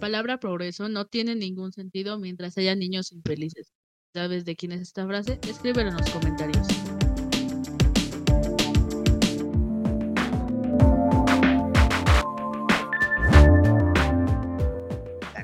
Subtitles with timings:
[0.00, 3.74] palabra progreso no tiene ningún sentido mientras haya niños infelices.
[4.14, 5.38] ¿Sabes de quién es esta frase?
[5.46, 6.66] Escríbelo en los comentarios.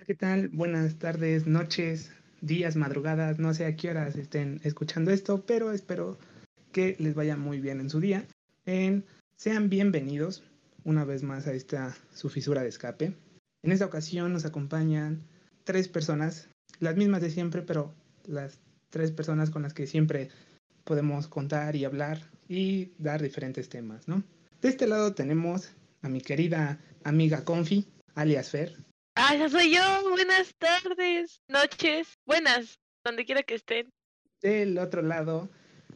[0.06, 0.48] ¿Qué tal?
[0.48, 6.16] Buenas tardes, noches, días, madrugadas, no sé a qué horas estén escuchando esto, pero espero
[6.72, 8.24] que les vaya muy bien en su día.
[9.36, 10.44] sean bienvenidos
[10.84, 13.25] una vez más a esta su fisura de escape.
[13.66, 15.26] En esta ocasión nos acompañan
[15.64, 16.48] tres personas,
[16.78, 17.92] las mismas de siempre, pero
[18.24, 20.28] las tres personas con las que siempre
[20.84, 24.22] podemos contar y hablar y dar diferentes temas, ¿no?
[24.62, 28.76] De este lado tenemos a mi querida amiga Confi, alias Fer.
[29.16, 30.10] Ah, ya soy yo.
[30.10, 33.90] Buenas tardes, noches, buenas, donde quiera que estén.
[34.42, 35.48] Del otro lado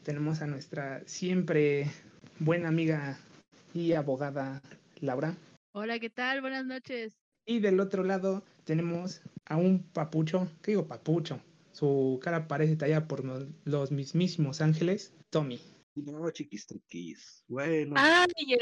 [0.02, 1.88] tenemos a nuestra siempre
[2.40, 3.16] buena amiga
[3.74, 4.60] y abogada
[4.96, 5.36] Laura.
[5.72, 6.40] Hola, ¿qué tal?
[6.40, 7.19] Buenas noches.
[7.50, 11.40] Y del otro lado tenemos a un papucho, ¿qué digo papucho?
[11.72, 13.24] Su cara parece tallada por
[13.64, 15.60] los mismísimos ángeles, Tommy.
[15.96, 17.42] No, chiquis triquis.
[17.48, 17.96] Bueno,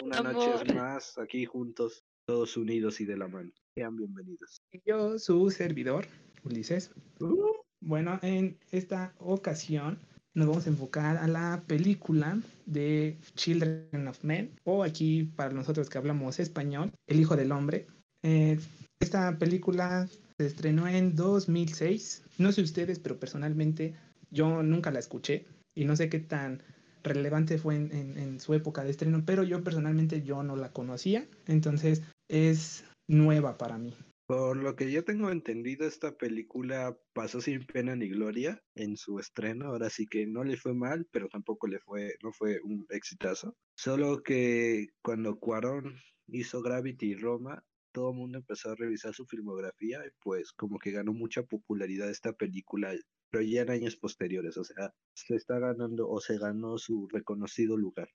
[0.05, 3.51] una noche más aquí juntos, todos unidos y de la mano.
[3.75, 4.63] Sean bienvenidos.
[4.87, 6.07] Yo, su servidor,
[6.45, 6.91] Ulises.
[7.21, 7.59] Uh.
[7.81, 9.99] Bueno, en esta ocasión
[10.33, 15.91] nos vamos a enfocar a la película de Children of Men, o aquí para nosotros
[15.91, 17.87] que hablamos español, El Hijo del Hombre,
[18.23, 18.59] eh,
[19.01, 22.25] esta película se estrenó en 2006.
[22.39, 23.95] No sé ustedes, pero personalmente
[24.31, 26.63] yo nunca la escuché y no sé qué tan
[27.03, 32.03] relevante fue en, su época de estreno, pero yo personalmente yo no la conocía, entonces
[32.29, 33.95] es nueva para mí.
[34.27, 39.19] Por lo que yo tengo entendido, esta película pasó sin pena ni gloria en su
[39.19, 39.69] estreno.
[39.69, 43.57] Ahora sí que no le fue mal, pero tampoco le fue, no fue un exitazo.
[43.75, 45.95] Solo que cuando Cuarón
[46.27, 47.65] hizo Gravity Roma,
[47.99, 52.09] todo el mundo empezó a revisar su filmografía y pues como que ganó mucha popularidad
[52.09, 52.95] esta película,
[53.29, 57.77] pero ya en años posteriores, o sea, se está ganando o se ganó su reconocido
[57.77, 58.09] lugar.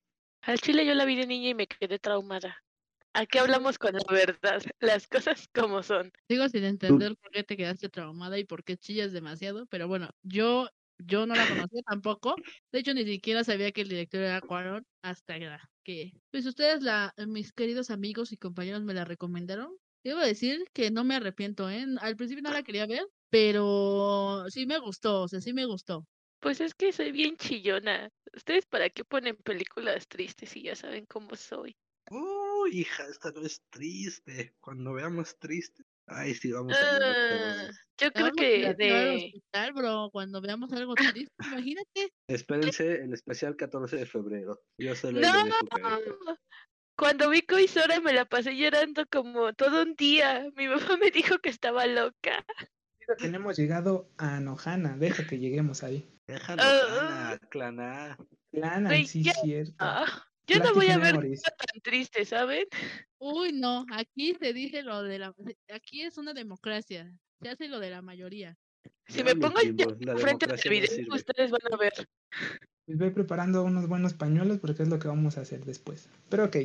[0.43, 2.63] Al Chile yo la vi de niña y me quedé traumada.
[3.13, 6.13] Aquí hablamos con la verdad, las cosas como son.
[6.29, 10.11] Sigo sin entender por qué te quedaste traumada y por qué chillas demasiado, pero bueno,
[10.21, 12.35] yo yo no la conocía tampoco.
[12.71, 15.37] De hecho, ni siquiera sabía que el director era Cuarón hasta
[15.83, 19.75] que, pues ustedes, la, mis queridos amigos y compañeros, me la recomendaron.
[20.03, 21.85] Debo decir que no me arrepiento, ¿eh?
[22.01, 26.05] Al principio no la quería ver, pero sí me gustó, o sea, sí me gustó.
[26.39, 28.09] Pues es que soy bien chillona.
[28.33, 31.75] ¿Ustedes para qué ponen películas tristes si ya saben cómo soy?
[32.11, 34.55] Oh, hija, esta no es triste.
[34.59, 37.03] Cuando veamos triste, Ay, sí, vamos a ver.
[37.03, 39.15] Ah, yo creo que de...
[39.15, 42.13] hospital, bro, cuando veamos algo triste, imagínate.
[42.27, 44.61] Espérense el especial 14 de febrero.
[44.77, 46.37] Yo solo no,
[46.95, 50.49] cuando vi Coisora me la pasé llorando como todo un día.
[50.55, 52.45] Mi mamá me dijo que estaba loca.
[53.17, 56.07] Tenemos llegado a Nojana, deja que lleguemos ahí.
[56.27, 58.17] Deja Nojana, Clana.
[58.51, 59.73] Clana, sí, cierto.
[59.79, 60.27] Ah.
[60.47, 62.65] Yo no voy a ver nada tan triste, ¿saben?
[63.17, 65.35] Uy, no, aquí se dice lo de la...
[65.73, 67.11] Aquí es una democracia,
[67.41, 68.57] se hace lo de la mayoría.
[69.07, 69.59] Si me pongo
[70.17, 71.93] frente al video, ustedes van a ver.
[72.87, 76.09] Les voy preparando unos buenos pañuelos porque es lo que vamos a hacer después.
[76.29, 76.57] Pero ok,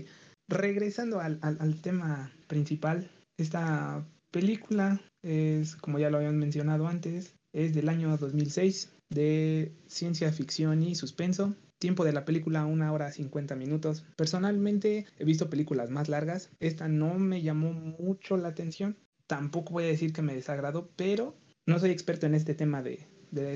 [0.48, 3.08] regresando al, al, al tema principal,
[3.38, 10.32] esta película es, como ya lo habían mencionado antes, es del año 2006 de ciencia
[10.32, 11.54] ficción y suspenso.
[11.78, 14.04] Tiempo de la película, una hora 50 minutos.
[14.16, 16.50] Personalmente he visto películas más largas.
[16.58, 18.96] Esta no me llamó mucho la atención.
[19.28, 23.06] Tampoco voy a decir que me desagradó, pero no soy experto en este tema de,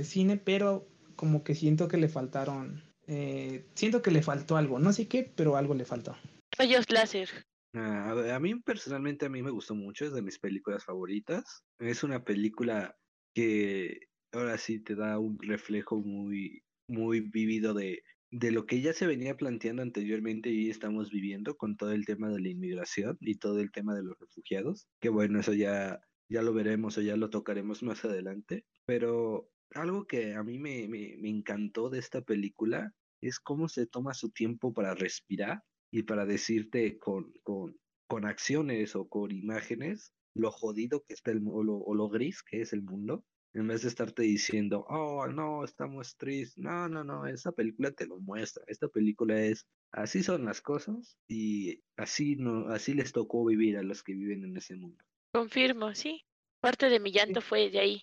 [0.04, 2.84] cine, pero como que siento que le faltaron.
[3.08, 4.78] Eh, siento que le faltó algo.
[4.78, 6.16] No sé qué, pero algo le faltó.
[6.56, 7.28] Rayos láser.
[7.74, 11.64] Ah, a mí personalmente a mí me gustó mucho, es de mis películas favoritas.
[11.78, 12.96] Es una película
[13.34, 18.94] que ahora sí te da un reflejo muy muy vivido de, de lo que ya
[18.94, 23.36] se venía planteando anteriormente y estamos viviendo con todo el tema de la inmigración y
[23.36, 26.00] todo el tema de los refugiados, que bueno, eso ya,
[26.30, 30.88] ya lo veremos o ya lo tocaremos más adelante, pero algo que a mí me,
[30.88, 36.04] me, me encantó de esta película es cómo se toma su tiempo para respirar y
[36.04, 37.76] para decirte con, con,
[38.08, 42.62] con acciones o con imágenes lo jodido que está el o o lo gris que
[42.62, 46.56] es el mundo en vez de estarte diciendo, oh, no, estamos tristes.
[46.58, 48.64] No, no, no, esta película te lo muestra.
[48.66, 53.82] Esta película es, así son las cosas y así, no, así les tocó vivir a
[53.82, 55.04] los que viven en ese mundo.
[55.32, 56.24] Confirmo, sí.
[56.60, 58.02] Parte de mi llanto fue de ahí.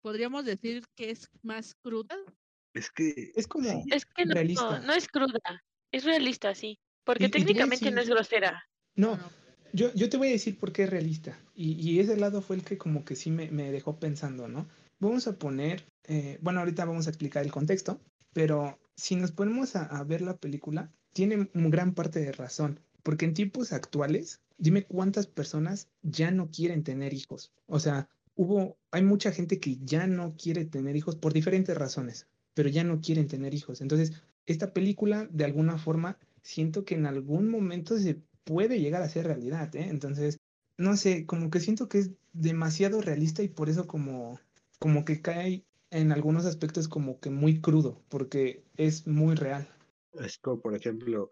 [0.00, 2.16] ¿Podríamos decir que es más cruda?
[2.74, 5.40] Es que es como es que no, no, es cruda,
[5.90, 8.64] es realista, sí, porque técnicamente no es grosera.
[8.94, 9.18] No,
[9.72, 11.38] yo, yo te voy a decir por qué es realista.
[11.54, 14.66] Y, y ese lado fue el que como que sí me, me dejó pensando, ¿no?
[15.00, 18.00] Vamos a poner, eh, bueno, ahorita vamos a explicar el contexto,
[18.32, 22.80] pero si nos ponemos a, a ver la película, tiene gran parte de razón.
[23.02, 27.52] Porque en tiempos actuales, dime cuántas personas ya no quieren tener hijos.
[27.66, 32.26] O sea, hubo, hay mucha gente que ya no quiere tener hijos por diferentes razones,
[32.54, 33.80] pero ya no quieren tener hijos.
[33.80, 34.12] Entonces,
[34.46, 39.26] esta película, de alguna forma, siento que en algún momento se puede llegar a ser
[39.26, 39.86] realidad, ¿eh?
[39.88, 40.38] Entonces,
[40.78, 44.40] no sé, como que siento que es demasiado realista y por eso como,
[44.78, 49.68] como que cae en algunos aspectos como que muy crudo, porque es muy real.
[50.14, 51.30] Es como, por ejemplo,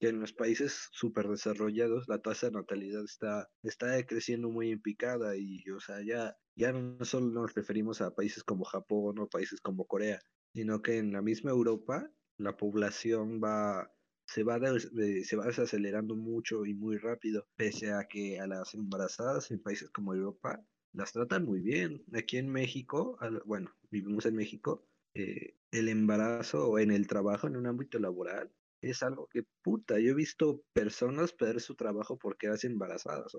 [0.00, 4.80] que en los países súper desarrollados la tasa de natalidad está, está creciendo muy en
[4.80, 9.28] picada y, o sea, ya, ya no solo nos referimos a países como Japón o
[9.28, 10.20] países como Corea,
[10.54, 13.92] sino que en la misma Europa la población va
[14.32, 18.74] se va, de, se va desacelerando mucho y muy rápido, pese a que a las
[18.74, 22.04] embarazadas en países como Europa las tratan muy bien.
[22.14, 27.56] Aquí en México, bueno, vivimos en México, eh, el embarazo o en el trabajo, en
[27.56, 32.46] un ámbito laboral, es algo que puta, yo he visto personas perder su trabajo porque
[32.46, 33.32] hacen embarazadas,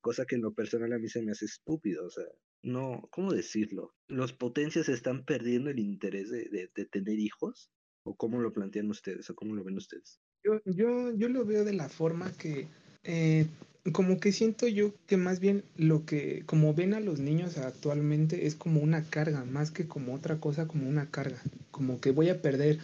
[0.00, 2.26] cosa que en lo personal a mí se me hace estúpido, o sea,
[2.64, 3.94] no, ¿cómo decirlo?
[4.08, 7.70] Los potencias están perdiendo el interés de, de, de tener hijos,
[8.04, 10.20] o cómo lo plantean ustedes, o cómo lo ven ustedes.
[10.44, 12.66] Yo, yo, yo lo veo de la forma que,
[13.04, 13.46] eh,
[13.92, 18.46] como que siento yo que más bien lo que, como ven a los niños actualmente,
[18.46, 21.40] es como una carga, más que como otra cosa, como una carga.
[21.70, 22.78] Como que voy a perder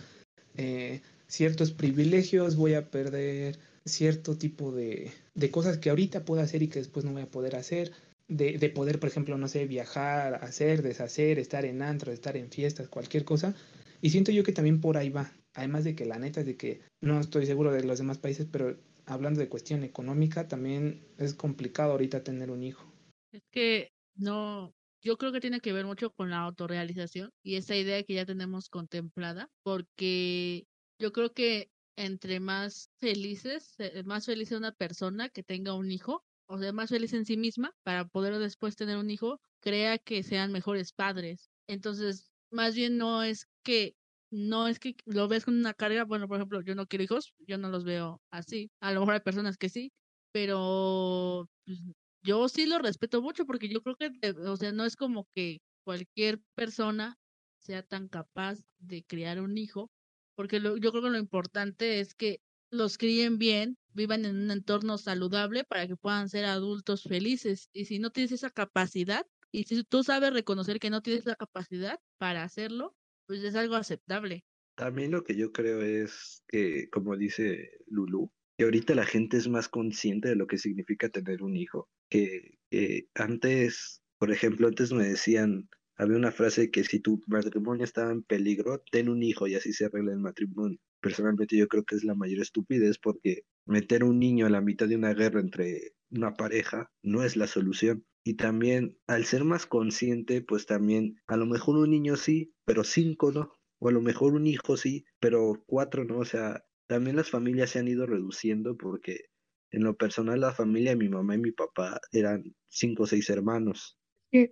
[0.56, 6.62] eh, ciertos privilegios, voy a perder cierto tipo de, de cosas que ahorita puedo hacer
[6.62, 7.92] y que después no voy a poder hacer.
[8.28, 12.50] De, de poder, por ejemplo, no sé, viajar, hacer, deshacer, estar en antro, estar en
[12.50, 13.54] fiestas, cualquier cosa.
[14.02, 15.32] Y siento yo que también por ahí va.
[15.54, 18.46] Además de que la neta es de que no estoy seguro de los demás países,
[18.50, 22.84] pero hablando de cuestión económica, también es complicado ahorita tener un hijo.
[23.32, 24.72] Es que no,
[25.02, 28.26] yo creo que tiene que ver mucho con la autorrealización y esa idea que ya
[28.26, 30.66] tenemos contemplada, porque
[30.98, 36.24] yo creo que entre más felices, eh, más feliz una persona que tenga un hijo,
[36.46, 40.22] o sea, más feliz en sí misma para poder después tener un hijo, crea que
[40.22, 41.50] sean mejores padres.
[41.66, 43.94] Entonces, más bien no es que
[44.30, 47.34] no es que lo ves con una carga, bueno, por ejemplo, yo no quiero hijos,
[47.46, 48.70] yo no los veo así.
[48.80, 49.92] A lo mejor hay personas que sí,
[50.32, 51.80] pero pues,
[52.22, 55.58] yo sí lo respeto mucho porque yo creo que, o sea, no es como que
[55.84, 57.16] cualquier persona
[57.58, 59.90] sea tan capaz de criar un hijo,
[60.34, 62.40] porque lo, yo creo que lo importante es que
[62.70, 67.68] los críen bien, vivan en un entorno saludable para que puedan ser adultos felices.
[67.72, 71.34] Y si no tienes esa capacidad, y si tú sabes reconocer que no tienes la
[71.36, 72.94] capacidad para hacerlo,
[73.28, 74.44] pues es algo aceptable.
[74.74, 79.48] También lo que yo creo es que, como dice Lulu, que ahorita la gente es
[79.48, 81.88] más consciente de lo que significa tener un hijo.
[82.10, 87.84] Que, que antes, por ejemplo, antes me decían, había una frase que si tu matrimonio
[87.84, 90.78] estaba en peligro, ten un hijo y así se arregla el matrimonio.
[91.00, 94.88] Personalmente yo creo que es la mayor estupidez porque meter un niño a la mitad
[94.88, 98.06] de una guerra entre una pareja no es la solución.
[98.28, 102.84] Y también, al ser más consciente, pues también, a lo mejor un niño sí, pero
[102.84, 103.54] cinco no.
[103.78, 106.18] O a lo mejor un hijo sí, pero cuatro no.
[106.18, 109.30] O sea, también las familias se han ido reduciendo porque
[109.70, 113.30] en lo personal la familia de mi mamá y mi papá eran cinco o seis
[113.30, 113.96] hermanos.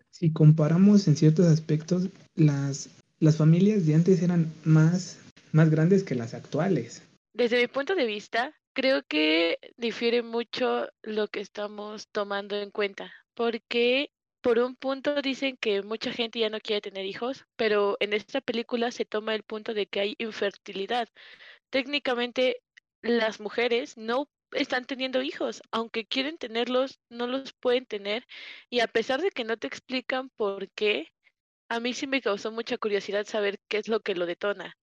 [0.08, 2.88] Si comparamos en ciertos aspectos, las,
[3.20, 5.20] las familias de antes eran más,
[5.52, 7.02] más grandes que las actuales.
[7.34, 13.12] Desde mi punto de vista, creo que difiere mucho lo que estamos tomando en cuenta
[13.36, 18.12] porque por un punto dicen que mucha gente ya no quiere tener hijos, pero en
[18.12, 21.08] esta película se toma el punto de que hay infertilidad.
[21.70, 22.62] Técnicamente
[23.02, 28.26] las mujeres no están teniendo hijos, aunque quieren tenerlos, no los pueden tener
[28.70, 31.12] y a pesar de que no te explican por qué,
[31.68, 34.76] a mí sí me causó mucha curiosidad saber qué es lo que lo detona.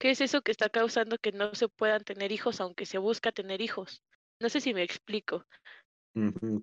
[0.00, 3.32] ¿Qué es eso que está causando que no se puedan tener hijos aunque se busca
[3.32, 4.02] tener hijos?
[4.40, 5.44] No sé si me explico.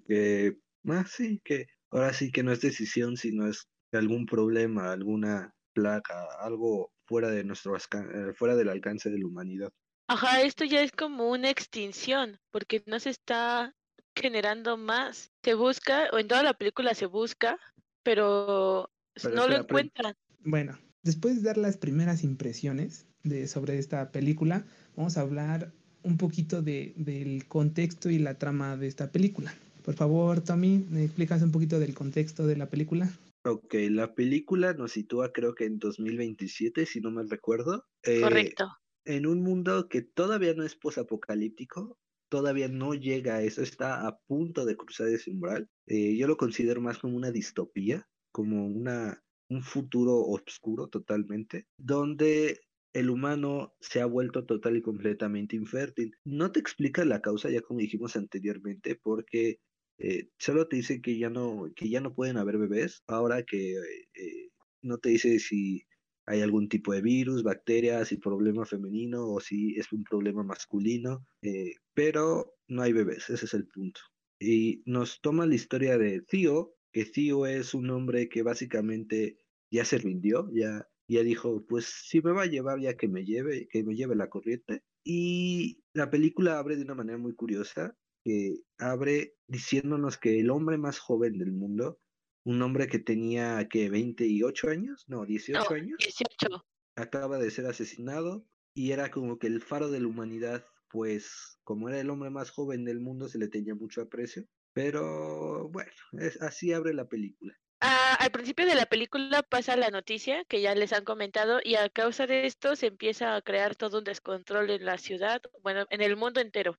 [0.07, 0.55] que
[0.87, 6.27] Ah, sí, que ahora sí que no es decisión, sino es algún problema, alguna plaga,
[6.39, 9.71] algo fuera de nuestro eh, fuera del alcance de la humanidad.
[10.07, 13.73] Ajá, esto ya es como una extinción, porque no se está
[14.15, 15.31] generando más.
[15.43, 17.57] Se busca, o en toda la película se busca,
[18.03, 18.91] pero,
[19.33, 20.15] no lo encuentran.
[20.39, 24.65] Bueno, después de dar las primeras impresiones de, sobre esta película,
[24.95, 25.73] vamos a hablar
[26.03, 29.55] un poquito de, del contexto y la trama de esta película.
[29.85, 33.07] Por favor, Tommy, ¿me explicas un poquito del contexto de la película?
[33.45, 37.85] Ok, la película nos sitúa creo que en 2027, si no mal recuerdo.
[38.01, 38.67] Eh, Correcto.
[39.05, 41.99] En un mundo que todavía no es posapocalíptico,
[42.29, 45.69] todavía no llega a eso, está a punto de cruzar ese umbral.
[45.85, 52.59] Eh, yo lo considero más como una distopía, como una, un futuro oscuro totalmente, donde
[52.95, 56.15] el humano se ha vuelto total y completamente infértil.
[56.25, 59.59] No te explica la causa, ya como dijimos anteriormente, porque
[59.97, 63.73] eh, solo te dice que ya no, que ya no pueden haber bebés, ahora que
[63.73, 64.49] eh,
[64.81, 65.85] no te dice si
[66.25, 71.25] hay algún tipo de virus, bacterias, si problema femenino o si es un problema masculino,
[71.41, 74.01] eh, pero no hay bebés, ese es el punto.
[74.39, 79.37] Y nos toma la historia de Tío, que Tío es un hombre que básicamente
[79.71, 83.23] ya se rindió, ya, ya dijo, pues si me va a llevar ya que me
[83.23, 84.83] lleve, que me lleve la corriente.
[85.03, 90.77] Y la película abre de una manera muy curiosa, que abre diciéndonos que el hombre
[90.77, 91.99] más joven del mundo
[92.45, 95.97] un hombre que tenía que 28 años, no, 18 años.
[95.99, 96.65] 18.
[96.95, 101.89] Acaba de ser asesinado y era como que el faro de la humanidad, pues como
[101.89, 104.45] era el hombre más joven del mundo, se le tenía mucho aprecio.
[104.73, 107.57] Pero bueno, es, así abre la película.
[107.81, 111.75] Ah, al principio de la película pasa la noticia que ya les han comentado y
[111.75, 115.85] a causa de esto se empieza a crear todo un descontrol en la ciudad, bueno,
[115.89, 116.77] en el mundo entero.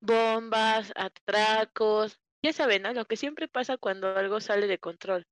[0.00, 2.92] Bombas, atracos, ya saben, ¿no?
[2.92, 5.26] Lo que siempre pasa cuando algo sale de control.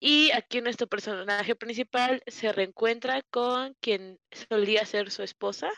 [0.00, 5.70] Y aquí nuestro personaje principal se reencuentra con quien solía ser su esposa,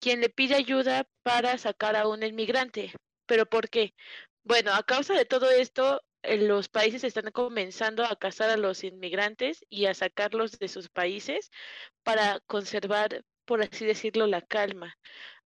[0.00, 2.92] quien le pide ayuda para sacar a un inmigrante.
[3.26, 3.94] ¿Pero por qué?
[4.44, 8.82] Bueno, a causa de todo esto, eh, los países están comenzando a cazar a los
[8.82, 11.50] inmigrantes y a sacarlos de sus países
[12.02, 14.96] para conservar, por así decirlo, la calma.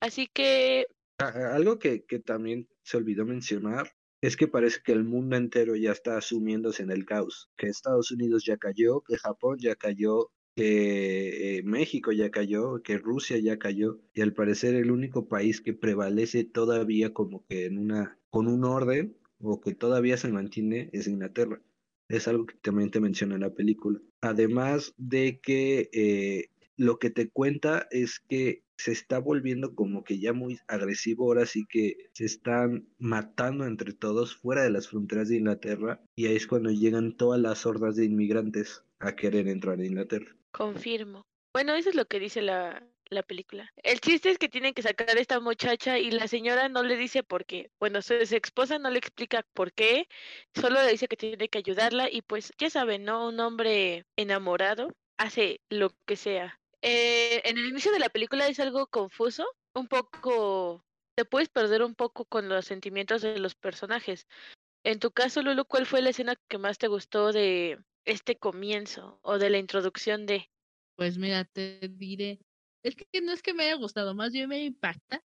[0.01, 0.87] Así que...
[1.19, 6.17] Algo que, también se olvidó mencionar es que parece que el mundo entero ya está
[6.17, 11.63] asumiéndose en el caos, que Estados Unidos ya cayó, que Japón ya cayó, que eh,
[11.63, 16.45] México ya cayó, que Rusia ya cayó, y al parecer el único país que prevalece
[16.45, 21.61] todavía como que en una, con un orden, o que todavía se mantiene, es Inglaterra.
[22.09, 24.01] Es algo que también te menciona en la película.
[24.21, 30.19] Además de que eh, lo que te cuenta es que se está volviendo como que
[30.19, 35.29] ya muy agresivo, ahora sí que se están matando entre todos fuera de las fronteras
[35.29, 39.79] de Inglaterra y ahí es cuando llegan todas las hordas de inmigrantes a querer entrar
[39.79, 40.35] a Inglaterra.
[40.53, 41.27] Confirmo.
[41.53, 43.73] Bueno, eso es lo que dice la, la película.
[43.83, 46.97] El chiste es que tienen que sacar a esta muchacha y la señora no le
[46.97, 47.71] dice por qué.
[47.79, 50.09] Bueno, su, esposa no le explica por qué,
[50.55, 53.29] solo le dice que tiene que ayudarla y pues ya saben, ¿no?
[53.29, 58.61] Un hombre enamorado hace lo que sea eh, en el inicio de la película es
[58.61, 60.85] algo confuso, un poco,
[61.17, 64.27] te puedes perder un poco con los sentimientos de los personajes.
[64.85, 69.19] En tu caso, Lulu, ¿cuál fue la escena que más te gustó de este comienzo
[69.23, 70.51] o de la introducción de?
[70.95, 72.39] Pues mira, te diré,
[72.83, 75.23] es que no es que me haya gustado, más bien me impacta.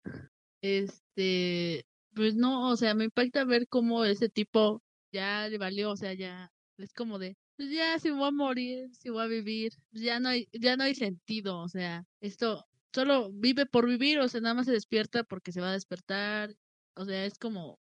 [0.63, 4.83] Este, pues no, o sea, me impacta ver cómo ese tipo
[5.13, 8.91] ya le valió, o sea, ya es como de, pues ya si voy a morir,
[8.95, 12.65] si voy a vivir, pues ya no hay, ya no hay sentido, o sea, esto
[12.95, 16.55] solo vive por vivir, o sea, nada más se despierta porque se va a despertar,
[16.95, 17.79] o sea, es como,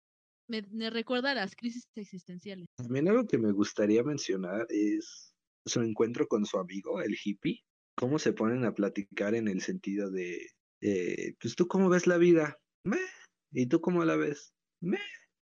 [0.48, 2.68] me, recuerda a las crisis existenciales.
[2.78, 5.34] También algo que me gustaría mencionar es
[5.66, 7.64] su encuentro con su amigo, el hippie,
[7.96, 10.48] cómo se ponen a platicar en el sentido de,
[10.82, 12.98] eh, pues tú cómo ves la vida, ¿Me?
[13.52, 14.54] ¿y tú cómo la ves?
[14.82, 15.00] ¿Me?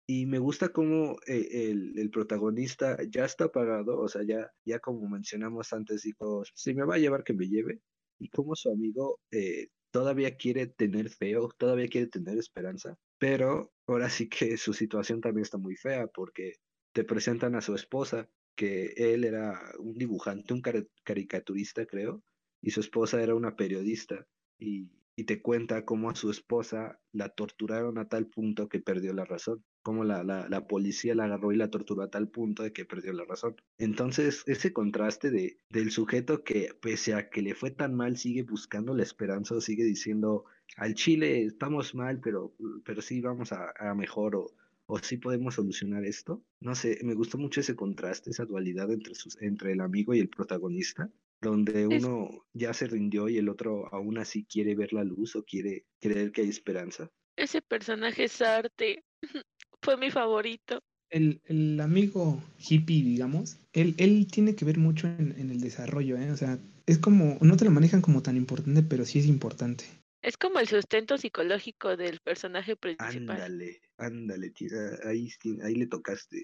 [0.06, 4.78] Y me gusta cómo eh, el, el, protagonista ya está pagado, o sea, ya, ya
[4.78, 7.80] como mencionamos antes, dijo, si me va a llevar que me lleve,
[8.18, 14.10] y como su amigo eh, todavía quiere tener feo, todavía quiere tener esperanza, pero ahora
[14.10, 16.56] sí que su situación también está muy fea porque
[16.92, 20.62] te presentan a su esposa, que él era un dibujante, un
[21.02, 22.22] caricaturista creo,
[22.60, 24.26] y su esposa era una periodista,
[24.58, 29.12] y y te cuenta cómo a su esposa la torturaron a tal punto que perdió
[29.12, 32.62] la razón, cómo la, la, la, policía la agarró y la torturó a tal punto
[32.62, 33.54] de que perdió la razón.
[33.78, 38.42] Entonces, ese contraste de, del sujeto que, pese a que le fue tan mal, sigue
[38.42, 43.72] buscando la esperanza o sigue diciendo, al Chile estamos mal, pero, pero sí vamos a,
[43.78, 44.46] a mejor o,
[44.86, 46.42] o sí podemos solucionar esto.
[46.60, 50.20] No sé, me gustó mucho ese contraste, esa dualidad entre, sus, entre el amigo y
[50.20, 51.10] el protagonista
[51.42, 55.44] donde uno ya se rindió y el otro aún así quiere ver la luz o
[55.44, 57.10] quiere creer que hay esperanza.
[57.36, 59.04] Ese personaje es arte,
[59.84, 60.82] fue mi favorito.
[61.10, 66.16] El, el, amigo hippie, digamos, él, él tiene que ver mucho en, en, el desarrollo,
[66.16, 66.32] ¿eh?
[66.32, 69.84] O sea, es como, no te lo manejan como tan importante, pero sí es importante.
[70.22, 73.42] Es como el sustento psicológico del personaje principal.
[73.42, 75.30] Ándale, ándale, tira, ahí,
[75.62, 76.42] ahí le tocaste.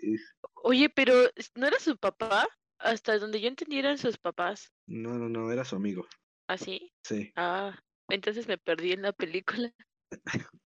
[0.62, 1.14] Oye, pero
[1.56, 2.46] ¿no era su papá?
[2.80, 4.72] hasta donde yo entendí eran sus papás.
[4.86, 6.06] No, no, no, era su amigo.
[6.48, 6.92] ¿Ah, sí?
[7.04, 7.32] Sí.
[7.36, 7.78] Ah,
[8.08, 9.72] entonces me perdí en la película.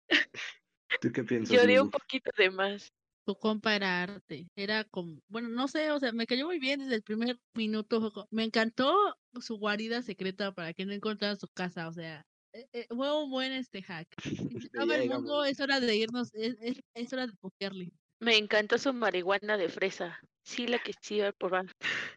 [1.00, 1.56] ¿Tú qué piensas?
[1.56, 2.92] Lloré un poquito de más.
[3.26, 4.48] Su compa era arte.
[4.54, 8.12] Era como, bueno, no sé, o sea, me cayó muy bien desde el primer minuto.
[8.30, 8.94] Me encantó
[9.40, 11.88] su guarida secreta para que no encontrara su casa.
[11.88, 12.22] O sea,
[12.52, 14.08] eh, eh, fue un buen este hack.
[14.74, 15.22] El llegamos.
[15.22, 17.92] mundo, es hora de irnos, es, es, es hora de copiarle.
[18.20, 20.20] Me encantó su marihuana de fresa.
[20.44, 21.66] Sí, la que sí iba a probar.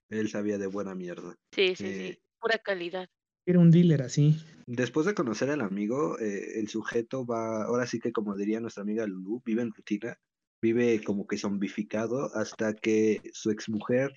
[0.10, 1.36] Él sabía de buena mierda.
[1.54, 2.20] Sí, sí, Eh, sí.
[2.40, 3.08] Pura calidad.
[3.48, 4.36] Era un dealer así.
[4.66, 8.84] Después de conocer al amigo, eh, el sujeto va, ahora sí que como diría nuestra
[8.84, 10.20] amiga Lulu, vive en rutina,
[10.62, 14.14] vive como que zombificado hasta que su exmujer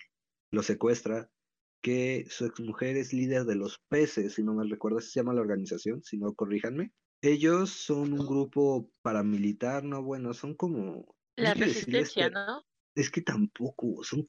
[0.51, 1.31] lo secuestra,
[1.81, 5.43] que su exmujer es líder de los peces, si no mal recuerdo, se llama la
[5.43, 6.91] organización, si no corríjanme.
[7.23, 11.15] Ellos son un grupo paramilitar, no, bueno, son como...
[11.37, 12.65] La resistencia, ¿no?
[12.97, 14.27] Es que tampoco, son,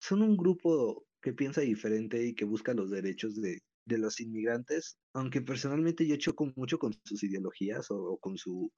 [0.00, 4.98] son un grupo que piensa diferente y que busca los derechos de, de los inmigrantes,
[5.14, 8.70] aunque personalmente yo choco mucho con sus ideologías o, o con su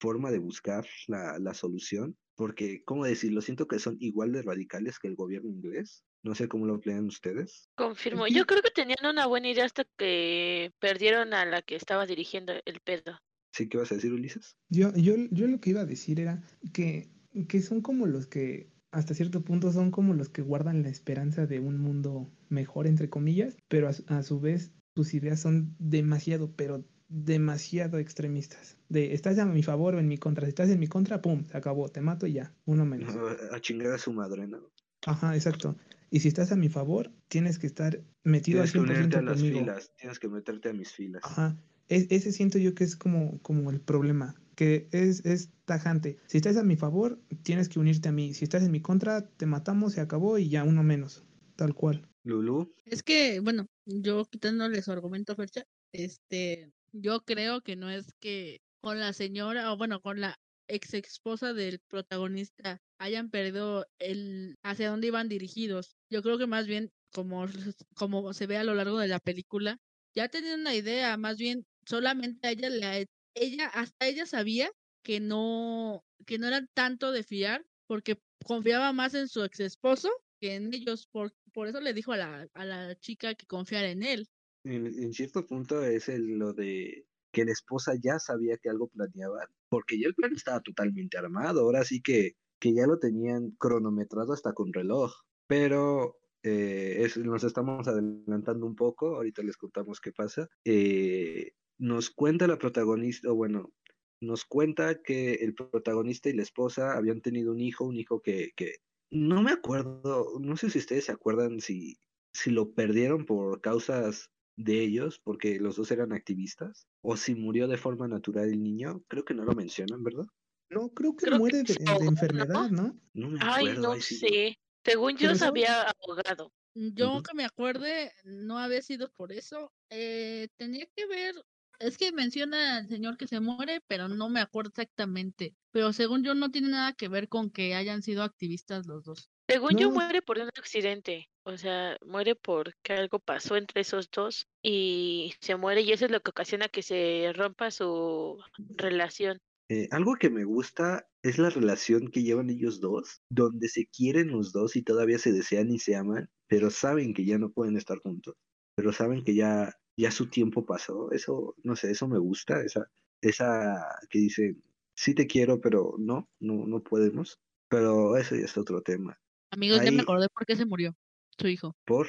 [0.00, 3.42] forma de buscar la, la solución, porque, ¿cómo decirlo?
[3.42, 6.04] Siento que son igual de radicales que el gobierno inglés.
[6.22, 7.68] No sé cómo lo emplean ustedes.
[7.76, 8.26] Confirmo.
[8.28, 12.54] Yo creo que tenían una buena idea hasta que perdieron a la que estaba dirigiendo
[12.64, 13.18] el pedo.
[13.52, 14.56] ¿Sí qué vas a decir, Ulises?
[14.70, 17.10] Yo, yo, yo lo que iba a decir era que,
[17.46, 21.46] que son como los que, hasta cierto punto, son como los que guardan la esperanza
[21.46, 25.74] de un mundo mejor, entre comillas, pero a, su- a su vez sus ideas son
[25.78, 28.76] demasiado, pero demasiado extremistas.
[28.88, 30.46] De estás a mi favor o en mi contra.
[30.46, 33.14] Si estás en mi contra, pum, se acabó, te mato y ya, uno menos.
[33.52, 34.58] A chingar a su madre, ¿no?
[35.06, 35.76] Ajá, exacto.
[36.10, 39.20] Y si estás a mi favor, tienes que estar metido al Tienes que unirte a
[39.20, 39.60] 100% las conmigo.
[39.60, 41.22] filas, tienes que meterte a mis filas.
[41.24, 41.56] Ajá.
[41.88, 46.18] Es- ese siento yo que es como, como el problema, que es, es tajante.
[46.26, 48.34] Si estás a mi favor, tienes que unirte a mí.
[48.34, 51.24] Si estás en mi contra, te matamos, se acabó y ya uno menos.
[51.56, 52.06] Tal cual.
[52.24, 58.12] Lulu, Es que, bueno, yo quitándole su argumento, Fercha, este, yo creo que no es
[58.20, 60.34] que con la señora, o bueno, con la
[60.68, 65.96] ex esposa del protagonista hayan perdido el hacia dónde iban dirigidos.
[66.10, 67.46] Yo creo que más bien, como,
[67.94, 69.78] como se ve a lo largo de la película,
[70.14, 74.70] ya tenían una idea, más bien solamente a ella le ella, hasta ella sabía
[75.02, 80.10] que no, que no eran tanto de fiar, porque confiaba más en su ex esposo
[80.40, 83.90] que en ellos, por, por eso le dijo a la, a la chica que confiara
[83.90, 84.28] en él.
[84.64, 89.46] en, cierto punto es el, lo de que la esposa ya sabía que algo planeaban,
[89.68, 94.32] porque ya el plan estaba totalmente armado, ahora sí que, que ya lo tenían cronometrado
[94.32, 95.12] hasta con reloj,
[95.46, 100.48] pero eh, es- nos estamos adelantando un poco, ahorita les contamos qué pasa.
[100.64, 103.72] Eh, nos cuenta la protagonista, o bueno,
[104.20, 108.50] nos cuenta que el protagonista y la esposa habían tenido un hijo, un hijo que,
[108.56, 108.76] que
[109.10, 111.96] no me acuerdo, no sé si ustedes se acuerdan si,
[112.34, 117.66] si lo perdieron por causas de ellos, porque los dos eran activistas, o si murió
[117.68, 120.26] de forma natural el niño, creo que no lo mencionan, ¿verdad?
[120.70, 122.14] No, creo que Creo que muere de, se de ahogó, ¿no?
[122.14, 123.00] enfermedad, ¿no?
[123.14, 123.82] No me Ay, acuerdo.
[123.82, 124.56] no ahí sí sé.
[124.84, 126.52] Según yo se había ahogado.
[126.74, 127.22] Yo Ujú.
[127.22, 129.72] que me acuerde, no había sido por eso.
[129.90, 131.34] Eh, tenía que ver,
[131.80, 135.54] es que menciona al señor que se muere, pero no me acuerdo exactamente.
[135.72, 139.30] Pero según yo no tiene nada que ver con que hayan sido activistas los dos.
[139.48, 141.28] Según yo muere por un accidente.
[141.42, 146.10] O sea, muere porque algo pasó entre esos dos y se muere y eso es
[146.12, 148.38] lo que ocasiona que se rompa su
[148.76, 149.38] relación.
[149.70, 154.32] Eh, algo que me gusta es la relación que llevan ellos dos, donde se quieren
[154.32, 157.76] los dos y todavía se desean y se aman, pero saben que ya no pueden
[157.76, 158.34] estar juntos,
[158.74, 161.10] pero saben que ya, ya su tiempo pasó.
[161.12, 164.56] Eso, no sé, eso me gusta, esa, esa que dice,
[164.94, 167.40] sí te quiero, pero no, no, no podemos.
[167.68, 169.18] Pero eso ya es otro tema.
[169.52, 170.94] Amigos, ya me acordé por qué se murió
[171.38, 171.76] su hijo.
[171.84, 172.08] Por,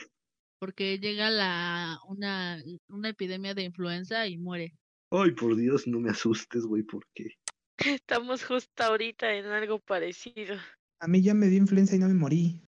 [0.59, 4.73] Porque llega la una, una epidemia de influenza y muere.
[5.11, 7.35] ay, por Dios, no me asustes, güey, ¿por qué?
[7.77, 10.55] Estamos justo ahorita en algo parecido.
[11.01, 12.61] A mí ya me dio influenza y no me morí.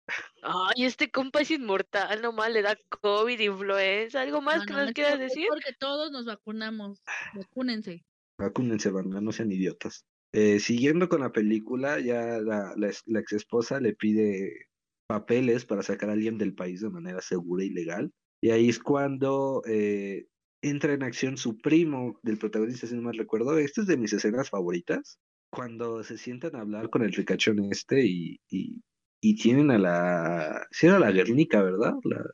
[0.43, 4.85] Ay, este compa es inmortal, nomás le da COVID, influenza, algo más No, que no,
[4.85, 5.47] nos quieras decir.
[5.49, 7.03] porque todos nos vacunamos.
[7.35, 8.05] Vacúnense.
[8.39, 10.05] Vacúnense, banda, no sean idiotas.
[10.33, 14.69] Eh, siguiendo con la película, ya la, la ex esposa le pide
[15.09, 18.13] papeles para sacar a alguien del país de manera segura y legal.
[18.41, 20.27] Y ahí es cuando eh,
[20.63, 23.59] entra en acción su primo del protagonista, si no mal recuerdo.
[23.59, 25.19] Esta es de mis escenas favoritas.
[25.51, 28.81] Cuando se sientan a hablar con el ricachón este y, y,
[29.21, 30.67] y tienen a la...
[30.71, 31.95] Sí era la Guernica, ¿verdad?
[32.05, 32.25] La,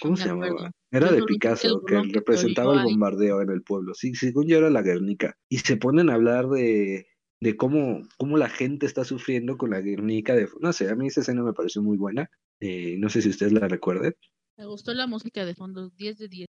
[0.00, 0.70] ¿Cómo se llamaba?
[0.90, 3.94] Era de Picasso, que representaba el bombardeo en el pueblo.
[3.94, 5.36] Sí, según yo era la Guernica.
[5.48, 7.06] Y se ponen a hablar de,
[7.40, 10.34] de cómo, cómo la gente está sufriendo con la Guernica.
[10.34, 12.30] De, no sé, a mí esa escena me pareció muy buena.
[12.60, 14.14] Eh, no sé si ustedes la recuerden.
[14.58, 16.48] Me gustó la música de fondo, 10 de 10.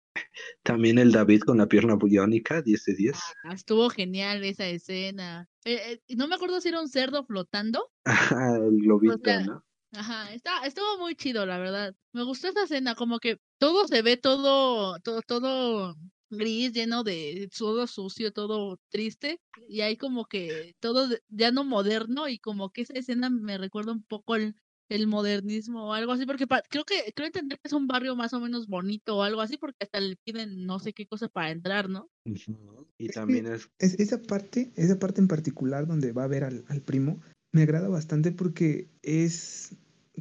[0.62, 3.18] También el David con la pierna biónica, 10 de 10.
[3.44, 5.48] Ah, estuvo genial esa escena.
[5.64, 7.90] Eh, eh, no me acuerdo si era un cerdo flotando.
[8.60, 9.64] el globito, O sea, ¿no?
[9.92, 11.94] Ajá, está, estuvo muy chido, la verdad.
[12.12, 15.96] Me gustó esa escena, como que todo se ve todo, todo, todo
[16.28, 22.28] gris, lleno de todo sucio, todo triste, y hay como que todo ya no moderno,
[22.28, 24.56] y como que esa escena me recuerda un poco el,
[24.88, 28.16] el modernismo o algo así, porque pa- creo que, creo entender que es un barrio
[28.16, 31.28] más o menos bonito o algo así, porque hasta le piden no sé qué cosa
[31.28, 32.08] para entrar, ¿no?
[32.98, 36.44] Y Es también es Es, esa parte, esa parte en particular donde va a ver
[36.44, 37.20] al, al primo,
[37.52, 39.76] me agrada bastante porque es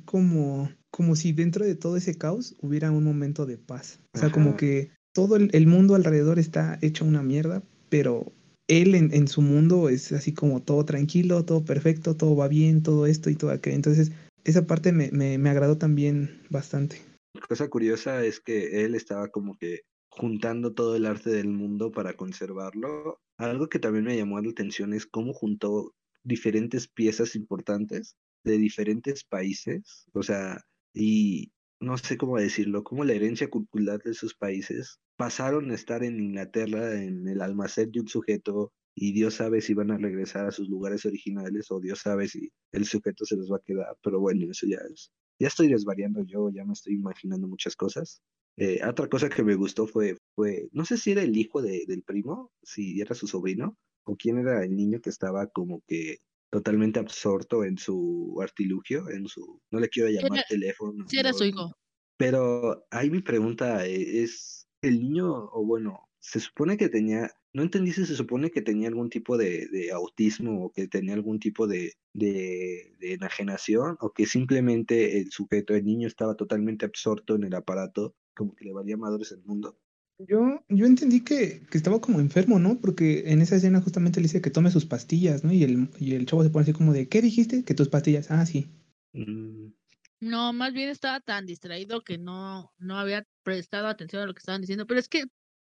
[0.06, 4.00] como, como si dentro de todo ese caos hubiera un momento de paz.
[4.14, 8.32] O sea, como que todo el, el mundo alrededor está hecho una mierda, pero
[8.68, 12.82] él en, en su mundo es así como todo tranquilo, todo perfecto, todo va bien,
[12.82, 13.76] todo esto y todo aquello.
[13.76, 14.12] Entonces,
[14.44, 17.02] esa parte me, me, me agradó también bastante.
[17.48, 22.14] cosa curiosa es que él estaba como que juntando todo el arte del mundo para
[22.14, 23.20] conservarlo.
[23.38, 29.24] Algo que también me llamó la atención es cómo juntó diferentes piezas importantes de diferentes
[29.24, 30.62] países, o sea,
[30.94, 36.04] y no sé cómo decirlo, cómo la herencia cultural de esos países pasaron a estar
[36.04, 40.46] en Inglaterra en el almacén de un sujeto y Dios sabe si van a regresar
[40.46, 43.98] a sus lugares originales o Dios sabe si el sujeto se los va a quedar,
[44.04, 45.12] pero bueno, eso ya es.
[45.40, 48.22] Ya estoy desvariando yo, ya me estoy imaginando muchas cosas.
[48.58, 51.86] Eh, otra cosa que me gustó fue, fue, no sé si era el hijo de-
[51.88, 56.20] del primo, si era su sobrino, o quién era el niño que estaba como que
[56.52, 61.06] totalmente absorto en su artilugio, en su, no le quiero llamar Era- teléfono.
[61.08, 61.72] Sí, era no, su hijo.
[62.18, 67.64] pero ahí mi pregunta e- es, ¿el niño, o bueno, se supone que tenía, no
[67.64, 71.38] entendí si se supone que tenía algún tipo de, de autismo o que tenía algún
[71.38, 77.36] tipo de, de, de enajenación o que simplemente el sujeto, el niño estaba totalmente absorto
[77.36, 79.78] en el aparato, como que le valía madres el mundo?
[80.18, 82.80] Yo, yo entendí que, que estaba como enfermo, ¿no?
[82.80, 85.52] Porque en esa escena justamente le dice que tome sus pastillas, ¿no?
[85.52, 87.66] Y el, y el chavo se pone así como de, ¿qué dijiste?
[87.66, 88.32] Que tus pastillas.
[88.32, 88.68] Ah, sí.
[89.14, 89.74] Mm,
[90.22, 94.40] No, más bien estaba tan distraído que no, no había prestado atención a lo que
[94.40, 94.88] estaban diciendo.
[94.88, 95.26] Pero es que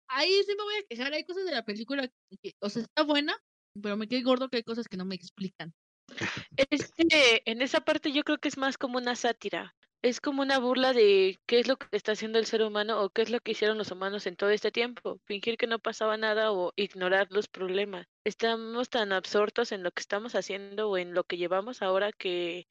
[0.08, 1.12] ahí sí me voy a quejar.
[1.12, 2.08] Hay cosas de la película
[2.42, 3.36] que, o sea, está buena,
[3.80, 5.72] pero me quedé gordo que hay cosas que no me explican.
[6.56, 9.74] Es que en esa parte yo creo que es más como una sátira.
[10.02, 13.08] Es como una burla de qué es lo que está haciendo el ser humano o
[13.08, 15.18] qué es lo que hicieron los humanos en todo este tiempo.
[15.24, 18.06] Fingir que no pasaba nada o ignorar los problemas.
[18.22, 22.66] Estamos tan absortos en lo que estamos haciendo o en lo que llevamos ahora que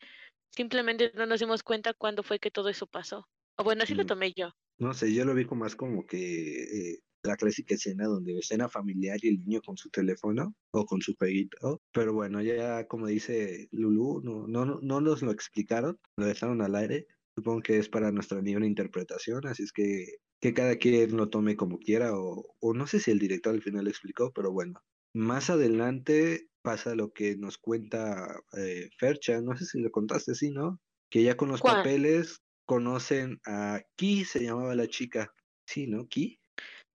[0.52, 3.28] simplemente no nos dimos cuenta cuándo fue que todo eso pasó.
[3.58, 4.52] O bueno, así lo tomé yo.
[4.78, 8.70] No sé, yo lo vi como más como que eh, la clásica escena donde escena
[8.70, 11.82] familiar y el niño con su teléfono o con su jueguito.
[11.94, 16.62] Pero bueno, ya como dice Lulu, no, no, no- no nos lo explicaron, lo dejaron
[16.62, 17.08] al aire.
[17.36, 20.06] Supongo que es para nuestra libre interpretación, así es que
[20.40, 23.62] que cada quien lo tome como quiera o, o no sé si el director al
[23.62, 24.82] final lo explicó, pero bueno.
[25.14, 30.50] Más adelante pasa lo que nos cuenta eh, Fercha, no sé si lo contaste, sí,
[30.52, 30.82] ¿no?
[31.10, 31.88] Que ya con los ¿Cuál?
[31.88, 35.34] papeles conocen a Ki, se llamaba la chica.
[35.68, 36.08] Sí, ¿no?
[36.08, 36.40] Ki.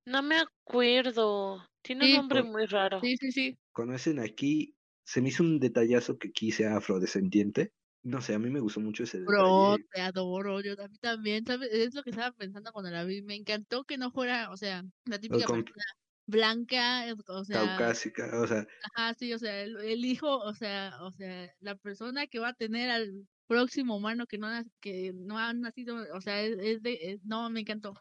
[0.08, 1.64] No me acuerdo.
[1.82, 3.00] Tiene un nombre por- muy raro.
[3.00, 3.58] Sí, sí, sí.
[3.72, 4.74] Conocen a Ki.
[5.04, 7.72] Se me hizo un detallazo que Ki sea afrodescendiente.
[8.02, 9.86] No sé, a mí me gustó mucho ese Bro, detalle.
[9.92, 11.70] te adoro, yo a mí también, ¿sabes?
[11.72, 13.22] Es lo que estaba pensando cuando la vi.
[13.22, 15.84] Me encantó que no fuera, o sea, la típica con- persona
[16.26, 20.92] blanca, o sea, Caucásica, o sea, ajá, sí, o sea, el, el hijo, o sea,
[21.00, 24.48] o sea, la persona que va a tener al próximo humano que no,
[24.80, 27.94] que no ha nacido, o sea, es, es de, es- no, me encantó.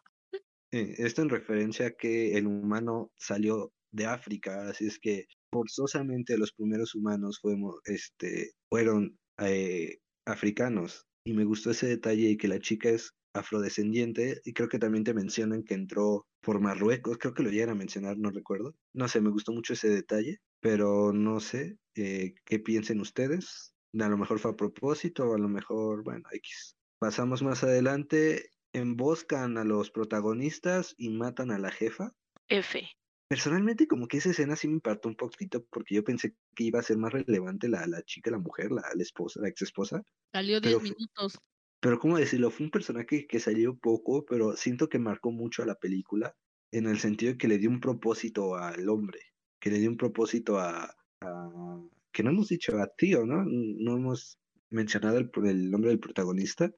[0.71, 6.37] Eh, esto en referencia a que el humano salió de África, así es que forzosamente
[6.37, 11.05] los primeros humanos fuimos, este, fueron eh, africanos.
[11.25, 15.03] Y me gustó ese detalle y que la chica es afrodescendiente y creo que también
[15.03, 18.75] te mencionan que entró por Marruecos, creo que lo llegan a mencionar, no recuerdo.
[18.93, 23.73] No sé, me gustó mucho ese detalle, pero no sé eh, qué piensen ustedes.
[23.99, 26.75] A lo mejor fue a propósito, o a lo mejor, bueno, X.
[26.99, 32.13] Pasamos más adelante, emboscan a los protagonistas y matan a la jefa.
[32.49, 32.87] F.
[33.29, 36.79] Personalmente, como que esa escena sí me impactó un poquito porque yo pensé que iba
[36.79, 40.01] a ser más relevante la, la chica, la mujer, la, la esposa, la ex esposa.
[40.31, 41.37] Salió Pero 10 fu- minutos.
[41.81, 42.49] Pero, ¿cómo decirlo?
[42.51, 46.35] Fue un personaje que salió poco, pero siento que marcó mucho a la película
[46.71, 49.19] en el sentido de que le dio un propósito al hombre,
[49.59, 50.85] que le dio un propósito a,
[51.21, 51.81] a-
[52.13, 53.43] que no hemos dicho a Tío, ¿no?
[53.45, 56.71] No hemos mencionado el, el nombre del protagonista.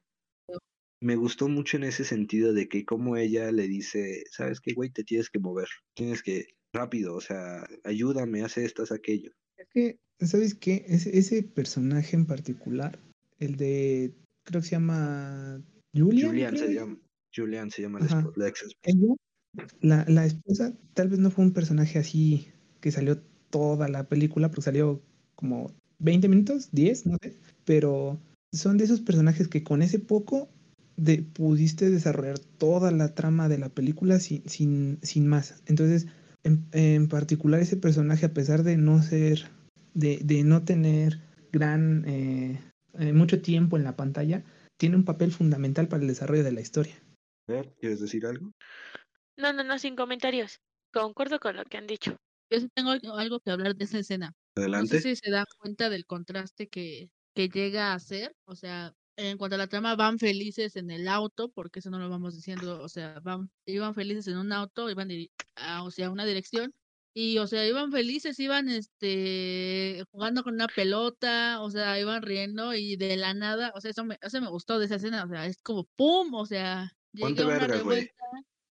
[1.00, 4.90] Me gustó mucho en ese sentido de que como ella le dice, ¿sabes qué, güey?
[4.90, 9.32] Te tienes que mover, tienes que, rápido, o sea, ayúdame, haz esto, haz aquello.
[9.56, 10.84] Es que, ¿sabes qué?
[10.88, 12.98] Ese, ese personaje en particular,
[13.38, 15.62] el de, creo que se llama
[15.94, 16.28] Julian.
[16.28, 16.98] Julian se llama.
[17.34, 18.32] Julian se llama la, Ajá.
[18.36, 18.74] la esposa.
[18.82, 19.14] Ella,
[19.80, 22.48] la, la esposa, tal vez no fue un personaje así
[22.80, 25.02] que salió toda la película, porque salió
[25.34, 28.20] como 20 minutos, 10, no sé, pero
[28.52, 30.48] son de esos personajes que con ese poco
[31.00, 35.62] de, pudiste desarrollar toda la trama de la película sin, sin, sin más.
[35.66, 36.06] Entonces,
[36.44, 39.50] en, en particular ese personaje, a pesar de no ser,
[39.94, 41.20] de, de no tener
[41.52, 42.60] gran, eh,
[42.98, 44.44] eh, mucho tiempo en la pantalla,
[44.76, 46.94] tiene un papel fundamental para el desarrollo de la historia.
[47.80, 48.52] ¿Quieres decir algo?
[49.36, 50.60] No, no, no, sin comentarios.
[50.92, 52.16] Concuerdo con lo que han dicho.
[52.50, 54.34] Yo sí tengo algo que hablar de esa escena.
[54.56, 55.00] No Adelante.
[55.00, 58.34] sé si se dan cuenta del contraste que, que llega a hacer.
[58.44, 58.92] O sea,
[59.28, 62.34] en cuanto a la trama, van felices en el auto, porque eso no lo vamos
[62.34, 62.80] diciendo.
[62.82, 65.10] O sea, van, iban felices en un auto, iban
[65.56, 66.74] a, o sea, una dirección.
[67.12, 72.72] Y, o sea, iban felices, iban este jugando con una pelota, o sea, iban riendo
[72.74, 75.28] y de la nada, o sea, eso me, eso me gustó de esa escena, o
[75.28, 76.32] sea, es como ¡pum!
[76.34, 78.14] O sea, llega una revuelta,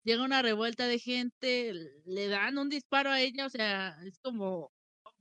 [0.02, 4.72] llega una revuelta de gente, le dan un disparo a ella, o sea, es como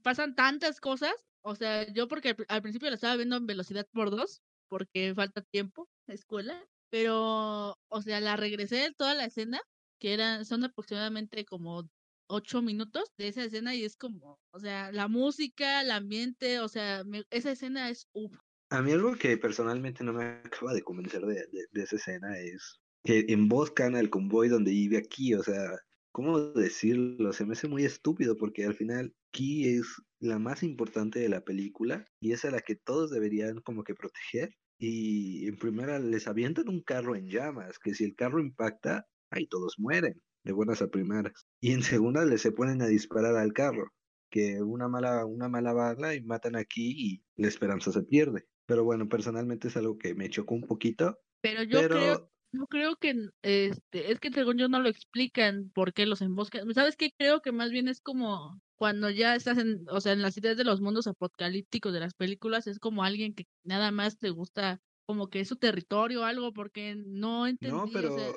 [0.02, 4.10] pasan tantas cosas, o sea, yo porque al principio la estaba viendo en velocidad por
[4.10, 4.42] dos,
[4.74, 9.62] porque falta tiempo, la escuela, pero, o sea, la regresé toda la escena,
[10.00, 11.88] que eran, son aproximadamente como
[12.28, 16.68] ocho minutos de esa escena y es como, o sea, la música, el ambiente, o
[16.68, 18.34] sea, me- esa escena es uf.
[18.70, 22.38] A mí algo que personalmente no me acaba de convencer de, de- de esa escena
[22.40, 25.78] es que emboscan al convoy donde vive aquí, o sea,
[26.12, 27.34] ¿cómo decirlo?
[27.34, 29.86] Se me hace muy estúpido porque al final Ki es
[30.20, 33.94] la más importante de la película y es a la que todos deberían como que
[33.96, 34.56] proteger.
[34.78, 39.48] Y en primera les avientan un carro en llamas, que si el carro impacta, ahí
[39.48, 41.46] todos mueren, de buenas a primeras.
[41.62, 43.92] Y en segunda les se ponen a disparar al carro
[44.30, 48.46] que una mala, una mala bala y matan aquí y la esperanza se pierde.
[48.66, 52.96] Pero bueno, personalmente es algo que me chocó un poquito, Pero yo creo, yo creo
[52.96, 56.74] que este, es que según yo no lo explican por qué los emboscan.
[56.74, 57.12] ¿Sabes qué?
[57.18, 60.58] Creo que más bien es como cuando ya estás en, o sea, en las ideas
[60.58, 64.82] de los mundos apocalípticos de las películas, es como alguien que nada más le gusta
[65.06, 68.36] como que es su territorio o algo, porque no entendí, no, o sea, pero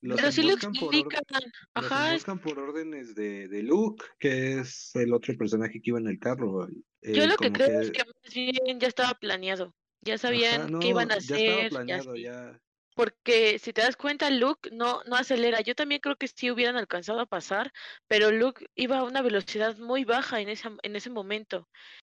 [0.00, 1.22] los Pero sí lo explican.
[1.30, 5.98] los Ajá, emboscan por órdenes de, de Luke, que es el otro personaje que iba
[5.98, 6.68] en el carro.
[7.02, 9.74] yo lo que creo es que- más bien ya estaba planeado.
[10.02, 11.72] Ya sabían Ajá, no, qué iban a ya estaba hacer.
[11.72, 12.60] y planeado, ya.
[12.98, 15.60] Porque si te das cuenta, Luke no, no acelera.
[15.60, 17.72] Yo también creo que sí hubieran alcanzado a pasar,
[18.08, 21.68] pero Luke iba a una velocidad muy baja en esa, en ese momento.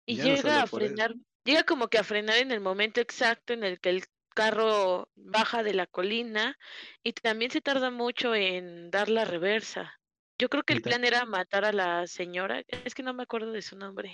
[0.06, 3.64] Y Ya llega a frenar, llega como que a frenar en el momento exacto en
[3.64, 4.04] el que el
[4.36, 6.56] carro baja de la colina
[7.02, 9.98] y también se tarda mucho en dar la reversa.
[10.38, 13.50] Yo creo que el plan era matar a la señora, es que no me acuerdo
[13.50, 14.12] de su nombre.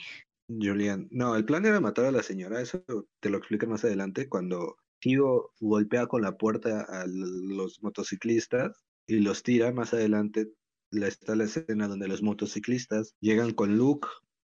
[0.49, 2.83] Julian, no, el plan era matar a la señora, eso
[3.21, 8.73] te lo explican más adelante, cuando Tío golpea con la puerta a los motociclistas
[9.07, 10.49] y los tira, más adelante
[10.91, 14.09] la- está la escena donde los motociclistas llegan con Luke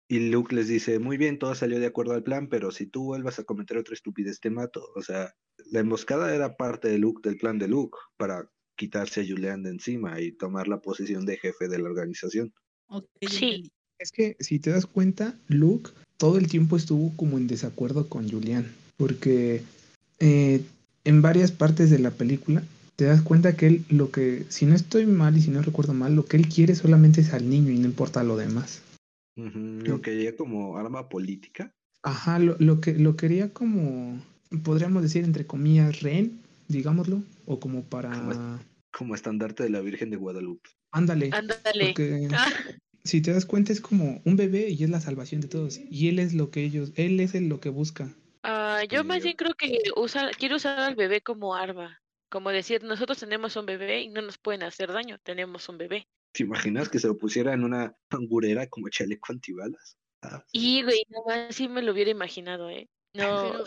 [0.07, 3.05] y Luke les dice, muy bien, todo salió de acuerdo al plan, pero si tú
[3.05, 4.91] vuelvas a cometer otra estupidez te mato.
[4.95, 5.33] O sea,
[5.71, 9.71] la emboscada era parte de Luke, del plan de Luke, para quitarse a Julian de
[9.71, 12.53] encima y tomar la posición de jefe de la organización.
[13.27, 13.71] Sí.
[13.97, 18.29] Es que si te das cuenta, Luke todo el tiempo estuvo como en desacuerdo con
[18.29, 19.63] Julian, porque
[20.23, 20.62] eh,
[21.03, 22.63] en varias partes de la película
[22.95, 25.93] te das cuenta que él lo que, si no estoy mal y si no recuerdo
[25.93, 28.81] mal, lo que él quiere solamente es al niño y no importa lo demás.
[29.36, 31.71] Ujú, Lo quería como arma política.
[32.03, 34.21] Ajá, lo, lo que lo quería como,
[34.63, 38.33] podríamos decir entre comillas, rehén, digámoslo, o como para, Como
[38.91, 40.69] como estandarte de la Virgen de Guadalupe.
[40.91, 41.88] ándale, Ándale.
[41.88, 42.51] porque Ah,
[43.03, 46.07] si te das cuenta es como un bebé y es la salvación de todos y
[46.09, 48.07] él es lo que ellos, él es el lo que busca.
[48.43, 52.01] Ah, yo más bien creo que usa, quiere usar al bebé como arma.
[52.29, 56.08] Como decir, nosotros tenemos un bebé y no nos pueden hacer daño, tenemos un bebé.
[56.32, 59.97] ¿Te imaginas que se lo pusiera en una angurera como chaleco antibalas?
[60.21, 62.89] Ah, Y, güey, nada más sí me lo hubiera imaginado, ¿eh?
[63.13, 63.63] No, Pero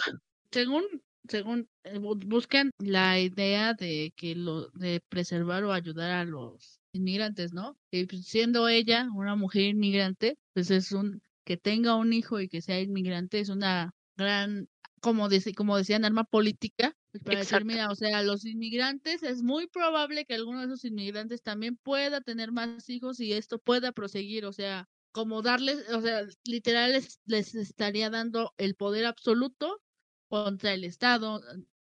[0.52, 0.84] según,
[1.28, 6.80] según eh, bu- buscan la idea de que lo, de preservar o ayudar a los
[6.92, 7.78] inmigrantes, ¿no?
[7.90, 12.48] Y pues, siendo ella una mujer inmigrante, pues es un que tenga un hijo y
[12.48, 14.68] que sea inmigrante es una gran,
[15.00, 16.94] como dice, como decían, arma política.
[17.12, 20.84] pues, para decir, mira, o sea, los inmigrantes es muy probable que alguno de esos
[20.84, 26.00] inmigrantes también pueda tener más hijos y esto pueda proseguir, o sea, como darles, o
[26.00, 29.80] sea, literal les, les estaría dando el poder absoluto
[30.28, 31.40] contra el Estado.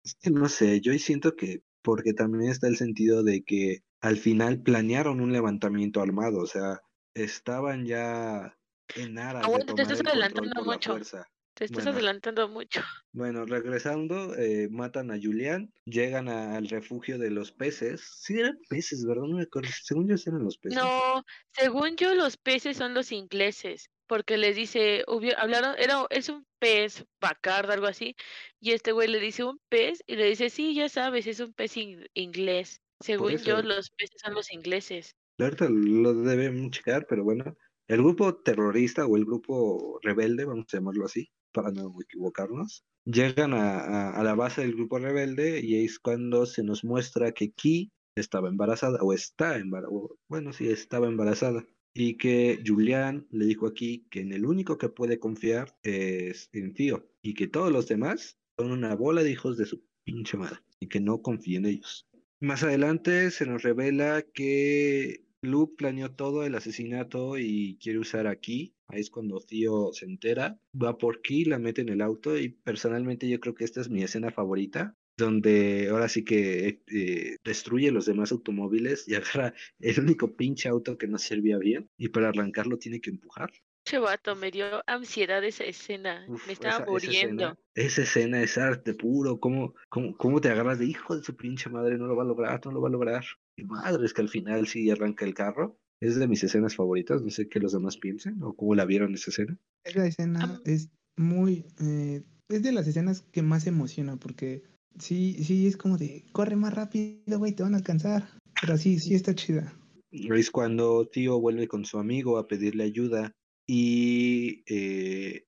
[0.03, 4.17] es que no sé, yo siento que, porque también está el sentido de que al
[4.17, 6.81] final planearon un levantamiento armado, o sea,
[7.13, 8.57] estaban ya
[8.95, 10.91] en aras Aguanta, te tomar estás el control adelantando por la mucho.
[10.91, 11.25] fuerza.
[11.59, 11.97] Te estás Bueno.
[11.97, 12.81] adelantando mucho.
[13.11, 18.01] Bueno, regresando, eh, matan a Julián, llegan a- al refugio de los peces.
[18.21, 19.23] Sí, eran peces, ¿verdad?
[19.23, 19.67] No me acuerdo.
[19.83, 20.77] Según yo, eran los peces.
[20.77, 26.29] No, según yo, los peces son los ingleses, porque les dice, hubi- hablaron, era, es
[26.29, 28.15] un pez bacardo, algo así,
[28.59, 31.53] y este güey le dice un pez, y le dice, sí, ya sabes, es un
[31.53, 32.79] pez in- inglés.
[33.01, 35.15] Según yo, los peces son los ingleses.
[35.39, 37.55] Ahorita lo debemos checar, pero bueno.
[37.87, 41.27] El grupo terrorista o el grupo rebelde, vamos a llamarlo así,
[41.61, 46.45] para no equivocarnos, llegan a, a- a la base del grupo rebelde y es cuando
[46.45, 49.93] se nos muestra que Ki estaba embarazada o está embarazada,
[50.27, 51.65] bueno, sí, estaba embarazada.
[51.93, 56.73] Y que Julián le dijo aquí que en el único que puede confiar es en
[56.73, 60.59] Tío y que todos los demás son una bola de hijos de su pinche madre
[60.79, 62.07] y que no confíe en ellos.
[62.41, 68.31] Más adelante se nos revela que Luke planeó todo el asesinato y quiere usar a.
[68.31, 72.49] Ahí es cuando Tío se entera, va por Ki, la mete en el auto y
[72.49, 77.91] personalmente yo creo que esta es mi escena favorita, donde ahora sí que eh, destruye
[77.91, 82.29] los demás automóviles y agarra el único pinche auto que no servía bien y para
[82.29, 83.51] arrancarlo tiene que empujar.
[83.97, 87.43] Vato, me dio ansiedad esa escena, Uf, me estaba esa- esa muriendo.
[87.45, 89.39] escena- Esa escena es arte puro.
[89.39, 91.97] ¿Cómo, cómo, cómo te agarras de hijo de su pinche madre?
[91.97, 93.23] No lo va a lograr, no lo va a lograr.
[93.55, 95.79] Y madre, es que al final sí arranca el carro.
[96.01, 97.21] Es de mis escenas favoritas.
[97.21, 99.57] No sé qué los demás piensen o cómo la vieron esa escena.
[99.85, 104.63] Esa escena es muy, eh, es de las escenas que más emociona porque
[104.97, 108.27] sí, sí es como de, corre más rápido, güey, te van a alcanzar.
[108.61, 109.73] Pero sí, sí está chida.
[110.11, 113.31] Es cuando Tío vuelve con su amigo a pedirle ayuda.
[113.71, 115.45] Y eh,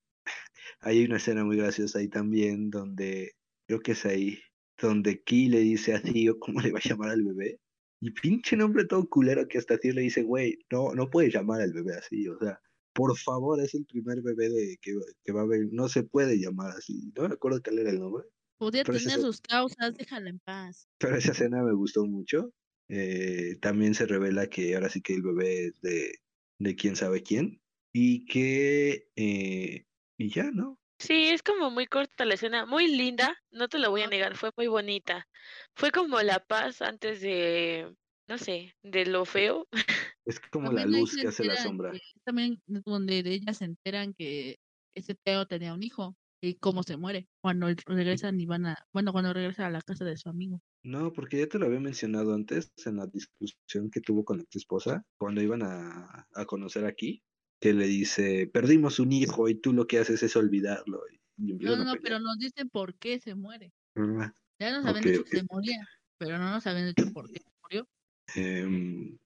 [0.82, 3.32] hay una escena muy graciosa ahí también donde,
[3.68, 4.40] creo que es ahí,
[4.80, 7.58] donde Ki le dice a Tío cómo le va a llamar al bebé.
[8.00, 11.62] Y pinche nombre todo culero que hasta Tío le dice, güey, no, no puedes llamar
[11.62, 12.60] al bebé así, o sea,
[12.94, 16.38] por favor, es el primer bebé de, que, que va a haber, no se puede
[16.38, 17.12] llamar así.
[17.16, 18.26] No me acuerdo cuál era el nombre.
[18.60, 20.88] Podría tener sus causas, déjala en paz.
[21.00, 22.54] Pero esa escena me gustó mucho.
[22.88, 26.14] Eh, también se revela que ahora sí que el bebé es de,
[26.60, 27.61] de quién sabe quién.
[27.93, 29.10] Y que...
[29.15, 29.86] eh,
[30.17, 30.80] y ya, ¿no?
[30.99, 34.36] Sí, es como muy corta la escena, muy linda, no te lo voy a negar,
[34.38, 35.27] fue muy bonita.
[35.75, 37.95] Fue como la paz antes de,
[38.27, 39.67] no sé, de lo feo.
[40.25, 41.91] Es como la También luz que hace la sombra.
[41.91, 44.58] que- también es donde de ellas se enteran que
[44.95, 49.12] ese Teo tenía un hijo y cómo se muere cuando regresan y van a, bueno,
[49.12, 50.62] cuando regresa a la casa de su amigo.
[50.84, 54.58] No, porque ya te lo había mencionado antes en la discusión que tuvo con tu
[54.58, 57.23] esposa cuando iban a, a conocer aquí,
[57.62, 61.04] que le dice, perdimos un hijo y tú lo que haces es olvidarlo.
[61.38, 63.71] Y No, no, pero nos dicen por qué se muere.
[63.95, 67.39] Ah, Ya nos habían Ok, dicho se moría, pero no nos habían dicho por qué
[67.39, 67.88] se murió.
[68.36, 69.17] Em,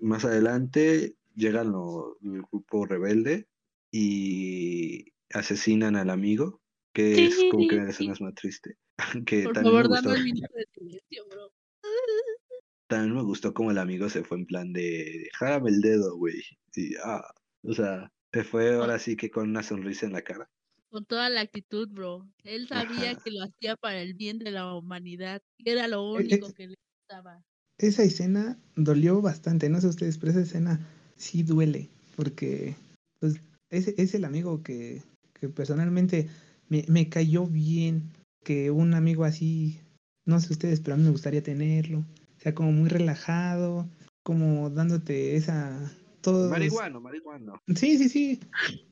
[0.00, 3.48] más adelante llegan lo- el grupo rebelde
[3.90, 6.60] y asesinan al amigo,
[6.92, 8.04] que es como que las Sí.
[8.04, 8.76] escenas más tristes.
[9.26, 11.52] Que Por favor, me dame el minuto de silencio, bro.
[12.86, 16.42] también me gustó como el amigo se fue en plan de jálame el dedo, güey.
[16.74, 17.24] Y ah,
[17.62, 20.48] o sea, se fue ahora sí que con una sonrisa en la cara.
[20.90, 22.28] Con toda la actitud, bro.
[22.44, 23.20] Él sabía Ajá.
[23.22, 25.42] que lo hacía para el bien de la humanidad.
[25.64, 27.42] Era lo eh, único que le gustaba.
[27.78, 32.76] Esa escena dolió bastante, no sé ustedes, pero esa escena sí duele, porque
[33.18, 35.02] pues, es, es el amigo que,
[35.40, 36.28] que personalmente
[36.68, 38.12] me, me cayó bien,
[38.44, 39.80] que un amigo así,
[40.24, 42.04] no sé ustedes, pero a mí me gustaría tenerlo,
[42.44, 43.88] sea, como muy relajado,
[44.22, 45.92] como dándote esa...
[46.20, 47.60] Todo, Marihuano, marihuano.
[47.74, 48.40] Sí, sí, sí,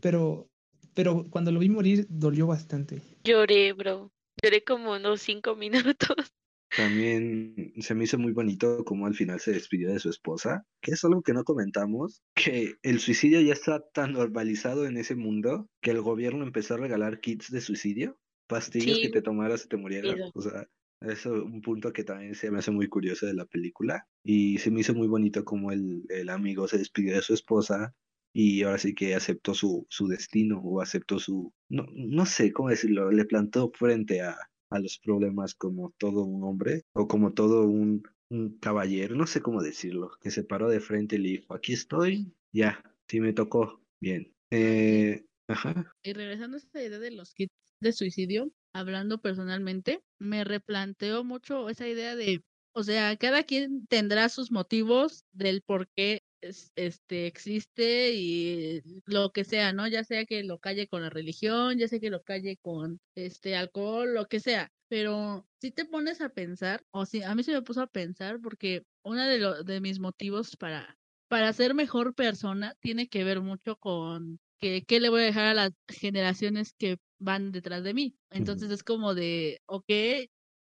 [0.00, 0.50] pero,
[0.92, 3.00] pero cuando lo vi morir dolió bastante.
[3.24, 4.12] Lloré, bro.
[4.42, 6.16] Lloré como unos cinco minutos.
[6.76, 10.92] También se me hizo muy bonito como al final se despidió de su esposa, que
[10.92, 15.68] es algo que no comentamos, que el suicidio ya está tan normalizado en ese mundo
[15.82, 19.02] que el gobierno empezó a regalar kits de suicidio, pastillas Sí.
[19.02, 20.16] que te tomaras y te murieras.
[20.34, 20.66] O sea,
[21.08, 24.08] es un punto que también se me hace muy curioso de la película.
[24.24, 27.94] Y se me hizo muy bonito como el, el amigo se despidió de su esposa
[28.34, 32.70] y ahora sí que aceptó su, su destino o aceptó su, no, no sé cómo
[32.70, 34.36] decirlo, le plantó frente a,
[34.70, 39.42] a los problemas como todo un hombre o como todo un, un caballero, no sé
[39.42, 43.34] cómo decirlo, que se paró de frente y le dijo, aquí estoy, ya, sí me
[43.34, 44.32] tocó, bien.
[44.50, 50.44] Eh, ajá, Y regresando a esta idea de los kits de suicidio, hablando personalmente, me
[50.44, 52.44] replanteo mucho esa idea de,
[52.74, 59.30] o sea, cada quien tendrá sus motivos del por qué es- este existe y lo
[59.32, 59.86] que sea, ¿no?
[59.88, 63.56] Ya sea que lo calle con la religión, ya sea que lo calle con este
[63.56, 64.70] alcohol, lo que sea.
[64.88, 68.40] Pero si te pones a pensar, o si a mí se me puso a pensar
[68.40, 70.96] porque uno de, de mis motivos para
[71.28, 75.46] para ser mejor persona tiene que ver mucho con que qué le voy a dejar
[75.46, 78.16] a las generaciones que van detrás de mí.
[78.30, 79.84] Entonces es como de, ok,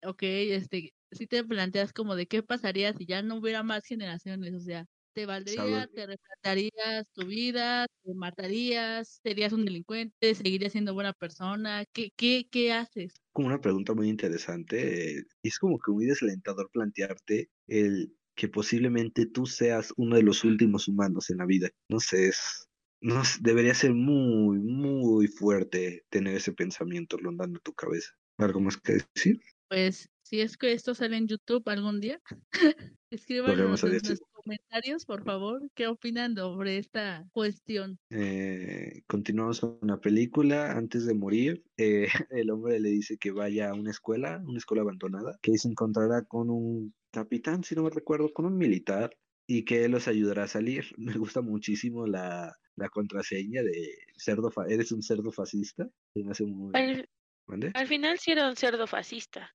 [0.05, 4.55] ok, este, si te planteas como de qué pasaría si ya no hubiera más generaciones,
[4.55, 10.95] o sea, te valdría, te replantarías tu vida, te matarías, serías un delincuente, seguirías siendo
[10.95, 13.15] buena persona, ¿qué, qué, qué haces?
[13.33, 19.27] Como una pregunta muy interesante, eh, es como que muy desalentador plantearte el que posiblemente
[19.27, 21.71] tú seas uno de los últimos humanos en la vida.
[21.89, 22.68] No sé, es,
[23.01, 28.11] no, debería ser muy, muy fuerte tener ese pensamiento rondando tu cabeza.
[28.39, 29.41] ¿Algo más que decir?
[29.69, 32.21] Pues si es que esto sale en YouTube algún día,
[33.11, 37.99] escríbanos en los comentarios, por favor, qué opinan sobre esta cuestión.
[38.11, 40.73] Eh, continuamos con la película.
[40.73, 44.83] Antes de morir, eh, el hombre le dice que vaya a una escuela, una escuela
[44.83, 49.11] abandonada, que se encontrará con un capitán, si no me recuerdo, con un militar
[49.47, 50.85] y que él los ayudará a salir.
[50.99, 55.89] Me gusta muchísimo la, la contraseña de cerdo, eres un cerdo fascista.
[56.15, 56.73] Me hace muy...
[57.75, 59.55] Al final sí era un cerdo fascista.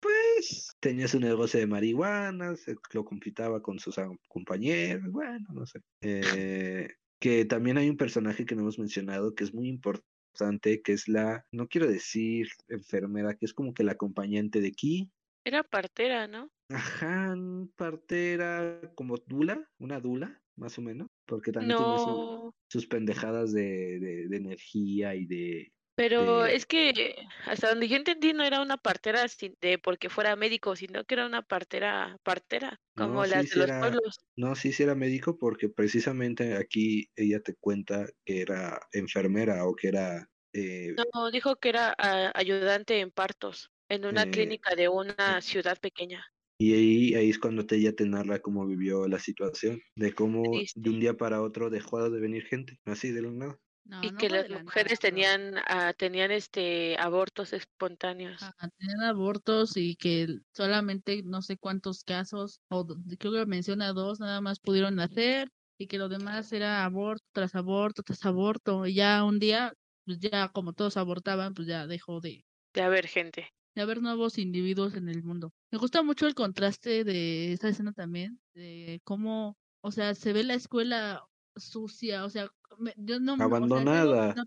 [0.00, 3.96] Pues tenía su negocio de marihuana, se lo compitaba con sus
[4.28, 5.80] compañeros, bueno, no sé.
[6.00, 6.88] Eh,
[7.20, 11.06] que también hay un personaje que no hemos mencionado que es muy importante, que es
[11.06, 15.08] la, no quiero decir enfermera, que es como que la acompañante de Ki.
[15.44, 16.50] Era partera, ¿no?
[16.68, 17.36] Ajá,
[17.76, 24.36] partera, como dula, una dula, más o menos, porque también tiene sus pendejadas de, de
[24.36, 27.14] energía y de pero es que
[27.46, 29.26] hasta donde yo entendí no era una partera
[29.60, 34.20] de porque fuera médico, sino que era una partera partera, como las de los pueblos.
[34.34, 39.74] No, sí, sí era médico porque precisamente aquí ella te cuenta que era enfermera o
[39.74, 40.28] que era...
[40.54, 41.94] Eh, no, dijo que era
[42.34, 46.24] ayudante en partos en una eh, clínica de una ciudad pequeña.
[46.62, 50.42] Y ahí, ahí es cuando te, ella te narra cómo vivió la situación, de cómo
[50.74, 53.58] de un día para otro dejó de venir gente, así de la nada
[54.00, 58.40] y que las mujeres tenían ah, tenían este abortos espontáneos.
[58.78, 62.86] tenían abortos y que solamente no sé cuántos casos, o
[63.18, 65.48] creo que menciona dos, nada más pudieron hacer
[65.78, 68.86] y que lo demás era aborto tras aborto tras aborto.
[68.86, 72.44] Y ya un día, pues ya como todos abortaban, pues ya dejó de...
[72.72, 73.48] De haber gente.
[73.74, 75.52] De haber nuevos individuos en el mundo.
[75.70, 80.44] Me gusta mucho el contraste de esta escena también, de cómo, o sea, se ve
[80.44, 81.24] la escuela
[81.56, 82.50] sucia, o sea,
[82.96, 84.34] yo no abandonada.
[84.34, 84.44] no,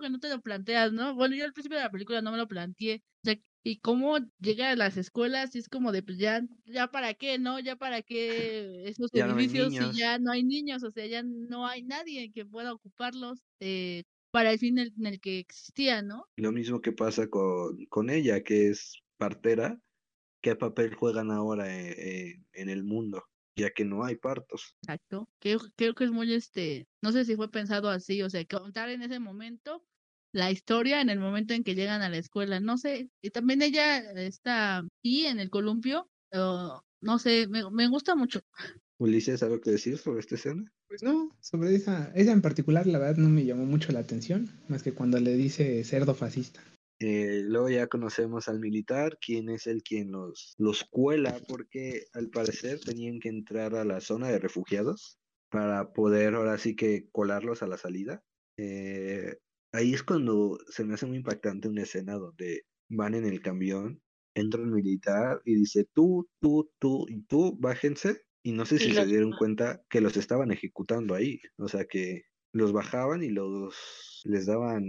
[0.00, 1.14] que no te lo planteas, ¿no?
[1.14, 3.02] Bueno, yo al principio de la película no me lo planteé.
[3.22, 6.88] O sea, y cómo llega a las escuelas y es como de pues ya ya
[6.88, 7.58] para qué, ¿no?
[7.60, 9.10] Ya para qué esos
[9.68, 13.40] edificios si ya no hay niños, o sea, ya no hay nadie que pueda ocuparlos
[13.60, 16.26] eh, para el fin en el que existía, ¿no?
[16.36, 19.80] Lo mismo que pasa con, con ella, que es partera,
[20.40, 23.24] ¿qué papel juegan ahora eh, eh, en el mundo?
[23.58, 24.76] ya que no hay partos.
[24.82, 25.28] Exacto.
[25.40, 28.88] Creo, creo que es muy, este, no sé si fue pensado así, o sea, contar
[28.88, 29.84] en ese momento
[30.32, 32.60] la historia en el momento en que llegan a la escuela.
[32.60, 38.14] No sé, y también ella está aquí en el columpio, no sé, me, me gusta
[38.14, 38.40] mucho.
[38.98, 40.64] Ulises, ¿algo que decir sobre esta escena?
[40.88, 44.48] Pues no, sobre esa, esa en particular la verdad no me llamó mucho la atención,
[44.68, 46.60] más que cuando le dice cerdo fascista.
[47.00, 52.28] Eh, luego ya conocemos al militar, quien es el quien los, los cuela, porque al
[52.28, 55.18] parecer tenían que entrar a la zona de refugiados
[55.48, 58.24] para poder ahora sí que colarlos a la salida.
[58.58, 59.38] Eh,
[59.72, 64.02] ahí es cuando se me hace muy impactante una escena donde van en el camión,
[64.34, 68.22] entra el militar y dice, tú, tú, tú y tú, bájense.
[68.42, 71.40] Y no sé si se dieron cuenta que los estaban ejecutando ahí.
[71.58, 74.82] O sea que los bajaban y los les daban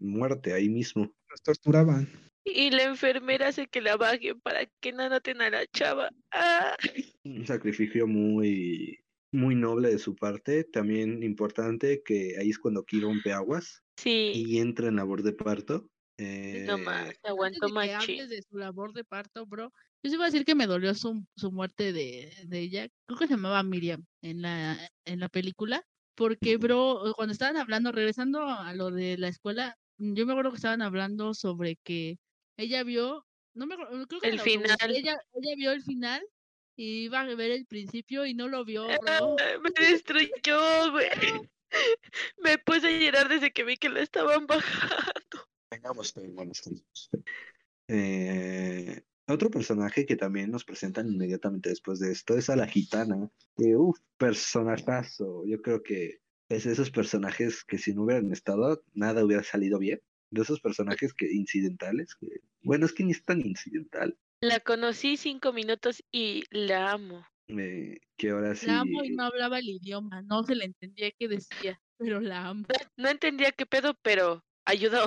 [0.00, 1.12] muerte ahí mismo.
[1.28, 2.08] Los torturaban.
[2.44, 6.10] Y la enfermera hace que la bajen para que no noten a la chava.
[6.32, 6.76] ¡Ah!
[7.24, 9.00] Un sacrificio muy,
[9.32, 10.64] muy noble de su parte.
[10.64, 13.82] También importante que ahí es cuando aquí rompe aguas.
[13.96, 14.32] Sí.
[14.34, 15.90] Y entra en labor de parto.
[16.18, 16.64] Eh...
[16.66, 17.88] No más, aguanto más.
[17.90, 19.72] Antes de su labor de parto, bro.
[20.02, 22.88] Yo sí iba a decir que me dolió su, su muerte de, de ella.
[23.06, 25.82] Creo que se llamaba Miriam en la, en la película.
[26.14, 30.56] Porque, bro, cuando estaban hablando, regresando a lo de la escuela, yo me acuerdo que
[30.56, 32.18] estaban hablando sobre que
[32.56, 34.76] ella vio, no me acuerdo, creo que el final.
[34.88, 36.22] ella, ella vio el final
[36.74, 39.36] y iba a ver el principio y no lo vio, bro.
[39.60, 41.08] me destruyó, güey.
[42.38, 45.25] Me puse a llorar desde que vi que lo estaban bajando.
[45.70, 46.14] Vengamos,
[47.88, 53.28] eh, otro personaje que también nos presentan inmediatamente después de esto es a la gitana.
[53.56, 55.44] Que, uff, personajazo.
[55.46, 59.78] Yo creo que es de esos personajes que si no hubieran estado, nada hubiera salido
[59.78, 60.00] bien.
[60.30, 62.14] De esos personajes que incidentales.
[62.14, 62.28] Que,
[62.62, 64.16] bueno, es que ni es tan incidental.
[64.40, 67.26] La conocí cinco minutos y la amo.
[67.48, 68.66] Eh, que ahora sí.
[68.66, 71.80] La amo y no hablaba el idioma, no se le entendía qué decía.
[71.96, 72.66] Pero la amo.
[72.68, 75.06] No, no entendía qué pedo, pero ayudó.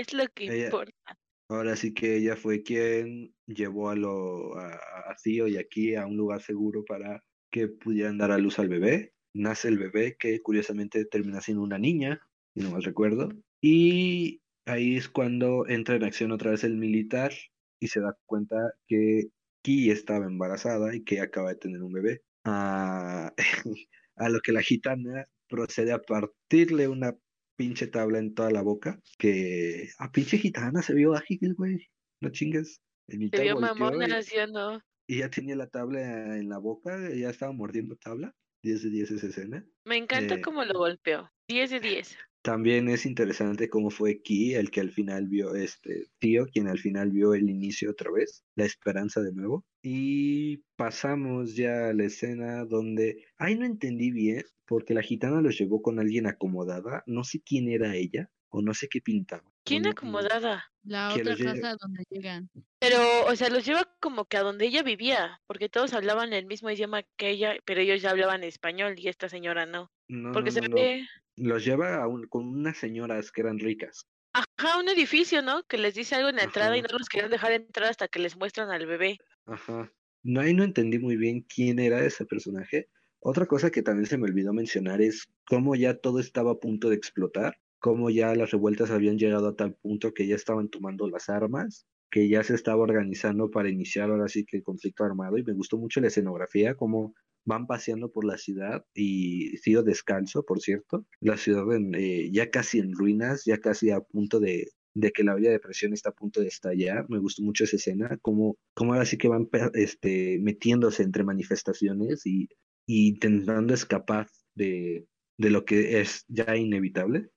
[0.00, 1.18] Es lo que Ella- importa.
[1.50, 6.06] Ahora sí que ella fue quien llevó a, lo, a, a Theo y aquí a
[6.06, 7.22] un lugar seguro para
[7.52, 9.12] que pudieran dar a luz al bebé.
[9.34, 12.20] Nace el bebé que curiosamente termina siendo una niña,
[12.54, 13.28] si no mal recuerdo.
[13.60, 17.32] Y ahí es cuando entra en acción otra vez el militar
[17.80, 19.24] y se da cuenta que
[19.62, 22.22] Ki estaba embarazada y que acaba de tener un bebé.
[22.44, 23.34] A,
[24.16, 27.18] a lo que la gitana procede a partirle una
[27.60, 28.98] pinche tabla en toda la boca.
[29.18, 31.76] Que a pinche gitana se vio ágil, güey.
[32.22, 32.80] No chingues.
[33.06, 34.80] El Se vio mamona, y, ¿sí o no?
[35.06, 38.32] y ya tenía la tabla en la boca, ya estaba mordiendo tabla.
[38.62, 39.66] 10 de 10 esa escena.
[39.84, 41.28] Me encanta Eh, cómo lo golpeó.
[41.48, 42.16] 10 de 10.
[42.42, 46.78] También es interesante cómo fue Ki el que al final vio, este tío, quien al
[46.78, 49.64] final vio el inicio otra vez, la esperanza de nuevo.
[49.82, 55.58] Y pasamos ya a la escena donde, ay, no entendí bien, porque la gitana los
[55.58, 59.42] llevó con alguien acomodada, no sé quién era ella, o no sé qué pintaba.
[59.64, 60.64] ¿Quién no- acomodada?
[60.84, 62.48] La otra lleve- casa donde llegan.
[62.78, 66.46] Pero, o sea, los lleva como que a donde ella vivía, porque todos hablaban el
[66.46, 69.90] mismo idioma que ella, pero ellos ya hablaban español y esta señora no.
[70.08, 70.76] No, Porque no, se no, no.
[70.76, 71.04] ve,
[71.36, 74.06] Los lleva a un- con unas señoras que eran ricas.
[74.32, 75.64] ajá, un edificio, ¿no?
[75.64, 78.20] Que les dice algo en la entrada y no los querían dejar entrar hasta que
[78.20, 79.18] les muestran al bebé.
[79.46, 79.92] Ajá.
[80.22, 82.88] No, ahí no entendí muy bien quién era ese personaje.
[83.22, 86.88] Otra cosa que también se me olvidó mencionar es cómo ya todo estaba a punto
[86.88, 91.06] de explotar, cómo ya las revueltas habían llegado a tal punto que ya estaban tomando
[91.06, 95.36] las armas, que ya se estaba organizando para iniciar ahora sí que el conflicto armado
[95.36, 97.14] y me gustó mucho la escenografía, cómo
[97.44, 102.50] van paseando por la ciudad y sido descalzo, por cierto, la ciudad en, eh, ya
[102.50, 104.68] casi en ruinas, ya casi a punto de,
[105.14, 107.04] que la olla de presión está a punto de estallar.
[107.10, 112.26] Me gustó mucho esa escena, como, como ahora sí que van este, metiéndose entre manifestaciones
[112.26, 112.48] y,
[112.90, 115.06] y intentando escapar de,
[115.38, 117.30] de lo que es ya inevitable.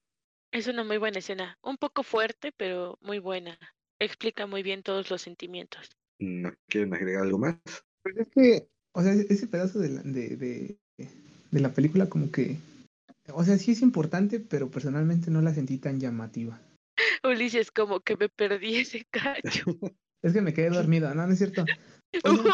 [0.52, 3.60] Es una muy buena escena, un poco fuerte, pero muy buena.
[4.00, 5.92] Explica muy bien todos los sentimientos.
[6.20, 7.60] ¿No quieren agregar algo más?
[8.02, 10.78] Pues es que, o sea, ese pedazo de la, de, de,
[11.52, 12.58] de la película como que,
[13.32, 16.60] o sea, sí es importante, pero personalmente no la sentí tan llamativa.
[17.24, 19.66] Ulises, como que me perdí ese cacho.
[20.24, 21.66] Es que me quedé dormido, no, no es cierto.
[22.24, 22.54] Oigan,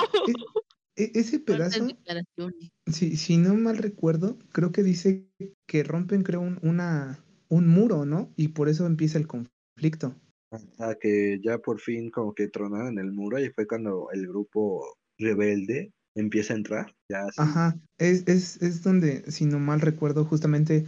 [0.99, 1.87] e- ese pedazo,
[2.85, 5.27] si, si no mal recuerdo, creo que dice
[5.65, 8.31] que rompen, creo, un, una, un muro, ¿no?
[8.35, 10.15] Y por eso empieza el conflicto.
[10.51, 14.83] Hasta que ya por fin como que tronaron el muro y fue cuando el grupo
[15.17, 16.95] rebelde empieza a entrar.
[17.09, 17.35] Ya así.
[17.39, 20.85] Ajá, es, es, es donde, si no mal recuerdo, justamente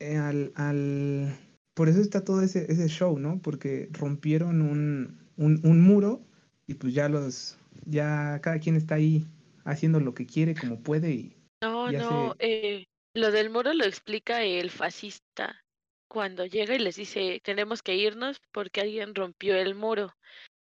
[0.00, 1.36] eh, al, al...
[1.74, 3.40] Por eso está todo ese, ese show, ¿no?
[3.42, 6.22] Porque rompieron un, un, un muro
[6.66, 7.58] y pues ya los...
[7.86, 9.26] Ya cada quien está ahí
[9.64, 11.36] haciendo lo que quiere, como puede y...
[11.60, 15.64] No, no, eh, lo del muro lo explica el fascista
[16.08, 20.12] cuando llega y les dice, tenemos que irnos porque alguien rompió el muro.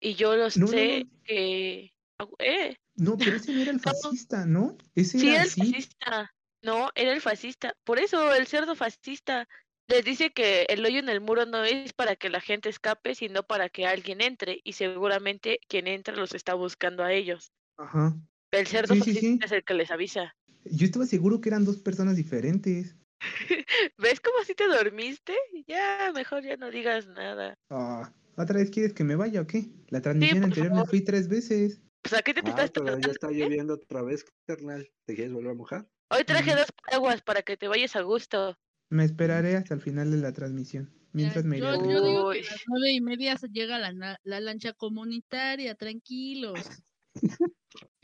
[0.01, 1.21] Y yo lo No, sé no.
[1.25, 1.93] que...
[2.19, 4.77] ah, Eh, No, pero ese no era el fascista, ¿no?
[4.95, 5.61] Ese sí, era el así.
[5.61, 6.31] fascista.
[6.63, 7.75] No, era el fascista.
[7.85, 9.49] Por eso, el cerdo fascista
[9.89, 13.15] les dice que el hoyo en el muro no es para que la gente escape,
[13.15, 14.61] sino para que alguien entre.
[14.65, 17.53] Y seguramente quien entra los está buscando a ellos.
[17.77, 18.15] Ajá.
[18.51, 19.39] El cerdo Sí, sí, sí.
[19.43, 20.35] es el que les avisa.
[20.65, 22.97] Yo estaba seguro que eran dos personas diferentes.
[23.99, 25.35] ¿Ves cómo así te dormiste?
[25.67, 27.55] Ya, mejor ya no digas nada.
[27.71, 29.67] Ah, ¿Otra vez quieres que me vaya o qué?
[29.89, 31.81] La transmisión anterior me fui tres veces.
[32.03, 33.35] Pues a qué te, Ah, pero ya está eh?
[33.35, 34.89] lloviendo otra vez, carnal.
[35.05, 35.89] ¿Te quieres volver a mojar?
[36.11, 38.57] Hoy traje dos paraguas para que te vayas a gusto.
[38.89, 40.91] Me esperaré hasta el final de la transmisión.
[41.13, 44.19] Mientras me yo, a yo digo que a las nueve y media se llega la,
[44.23, 46.59] la lancha comunitaria, tranquilos.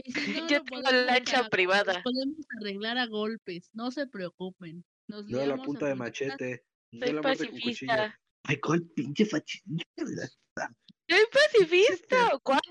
[0.06, 2.02] Y si no, Yo tengo lancha a- privada.
[2.02, 4.84] podemos arreglar a golpes, no se preocupen.
[5.08, 6.64] Nos Yo a la a punta de machete.
[6.92, 8.18] Soy la pacifista.
[8.44, 9.84] Ay, ¿cuál pinche fachita?
[9.96, 12.38] Soy pacifista.
[12.42, 12.62] ¿Cuándo?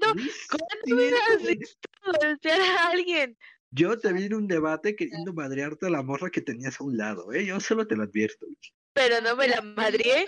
[0.49, 1.57] ¿Cuándo me has güey.
[1.57, 1.89] visto
[2.21, 3.37] golpear a alguien?
[3.71, 6.97] Yo te vi en un debate queriendo madrearte a la morra que tenías a un
[6.97, 7.45] lado, ¿eh?
[7.45, 8.45] Yo solo te lo advierto.
[8.93, 10.25] Pero no me la madrié.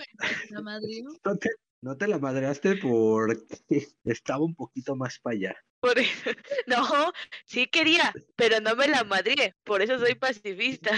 [0.50, 1.04] La madrió.
[1.24, 1.48] No te,
[1.80, 3.38] no te la madreaste porque
[4.04, 5.56] estaba un poquito más para allá.
[5.80, 6.30] Por eso.
[6.66, 7.12] No,
[7.46, 9.54] sí quería, pero no me la madrié.
[9.64, 10.90] Por eso soy pacifista.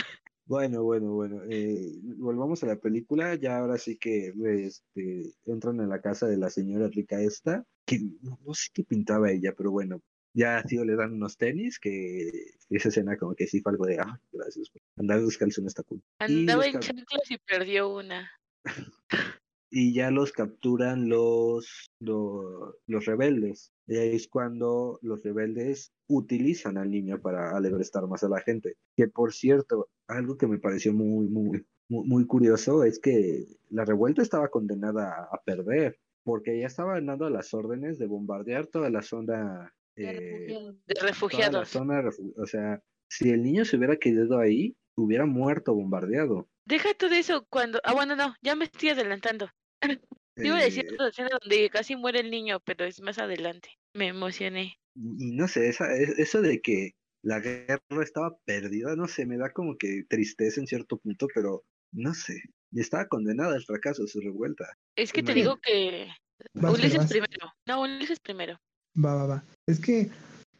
[0.46, 1.42] Bueno, bueno, bueno.
[1.48, 3.36] eh, volvamos a la película.
[3.36, 4.32] Ya ahora sí que
[4.66, 8.82] este, entran en la casa de la señora rica esta, que no, no sé qué
[8.82, 10.02] pintaba ella, pero bueno.
[10.32, 12.30] Ya tío le dan unos tenis, que
[12.68, 14.70] esa escena como que sí fue algo de, ah, gracias.
[14.96, 16.02] Andar descalzo no está cool.
[16.20, 18.30] Andaba en chanclas y perdió una.
[19.70, 23.72] y ya los capturan los, lo- los, rebeldes.
[23.86, 28.74] Y ahí es cuando los rebeldes utilizan al niño para alebrestar más a la gente.
[28.96, 33.84] Que por cierto, algo que me pareció muy, muy, mu- muy curioso es que la
[33.84, 39.02] revuelta estaba condenada a perder, porque ya estaban dando las órdenes de bombardear toda la
[39.02, 40.76] zona, Ya eh, refugiados.
[40.86, 41.68] De toda la refugiados.
[41.68, 46.48] zona, refu- o sea, si el niño se hubiera quedado ahí, hubiera muerto bombardeado.
[46.66, 47.80] Deja todo eso cuando.
[47.84, 49.48] Ah, bueno, no, ya me estoy adelantando.
[49.80, 53.70] Te iba a decir otra escena donde casi muere el niño, pero es más adelante.
[53.94, 54.78] Me emocioné.
[54.94, 59.36] y, no sé, esa, e- eso de que la guerra estaba perdida, no sé, me
[59.36, 64.20] da como que tristeza en cierto punto, pero no sé, estaba condenada al fracaso su
[64.20, 64.64] revuelta.
[64.96, 66.08] Es que te digo que.
[66.54, 67.10] Vas, Ulises vas.
[67.10, 67.52] primero.
[67.66, 68.58] No, Ulises primero.
[69.02, 69.44] Va, va, va.
[69.66, 70.10] Es que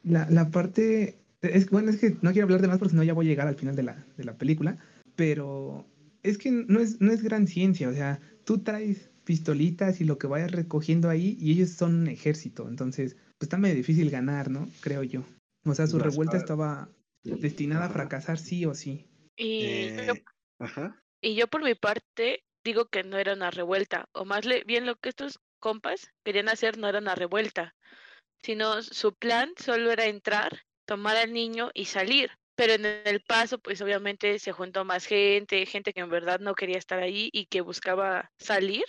[0.05, 1.16] la, la parte.
[1.41, 3.31] Es, bueno, es que no quiero hablar de más porque si no ya voy a
[3.31, 4.77] llegar al final de la, de la película.
[5.16, 5.87] Pero
[6.23, 7.89] es que no es, no es gran ciencia.
[7.89, 12.09] O sea, tú traes pistolitas y lo que vayas recogiendo ahí y ellos son un
[12.09, 12.68] ejército.
[12.68, 14.68] Entonces, pues está medio difícil ganar, ¿no?
[14.81, 15.22] Creo yo.
[15.64, 16.89] O sea, su revuelta estaba
[17.22, 19.07] destinada a fracasar sí o sí.
[19.37, 20.24] Y, yo, Eh,
[20.59, 20.99] ajá.
[21.20, 24.07] y yo por mi parte digo que no era una revuelta.
[24.12, 27.74] O más le- bien lo que estos compas querían hacer no era una revuelta.
[28.43, 32.31] Sino su plan solo era entrar, tomar al niño y salir.
[32.57, 36.55] Pero en el paso, pues obviamente se juntó más gente, gente que en verdad no
[36.55, 38.85] quería estar ahí y que buscaba salir.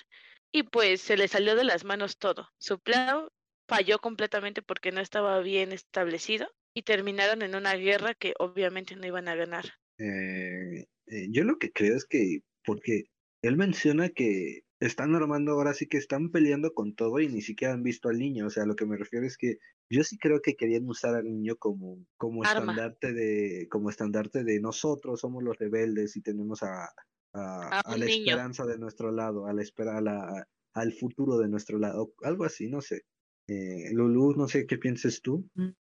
[0.51, 2.49] Y pues se le salió de las manos todo.
[2.57, 3.27] Su plan
[3.67, 9.07] falló completamente porque no estaba bien establecido y terminaron en una guerra que obviamente no
[9.07, 9.65] iban a ganar.
[9.97, 13.03] Eh, eh, yo lo que creo es que, porque
[13.41, 17.73] él menciona que están armando, ahora sí que están peleando con todo y ni siquiera
[17.73, 18.47] han visto al niño.
[18.47, 19.57] O sea, lo que me refiero es que
[19.89, 22.71] yo sí creo que querían usar al niño como, como Arma.
[22.71, 26.89] estandarte de, como estandarte de nosotros somos los rebeldes y tenemos a,
[27.33, 28.35] a, A a un la niño.
[28.35, 32.45] esperanza de nuestro lado, a la espera, a la, al futuro de nuestro lado, algo
[32.45, 33.01] así, no sé.
[33.47, 35.47] Eh, Lulu, no sé qué pienses tú.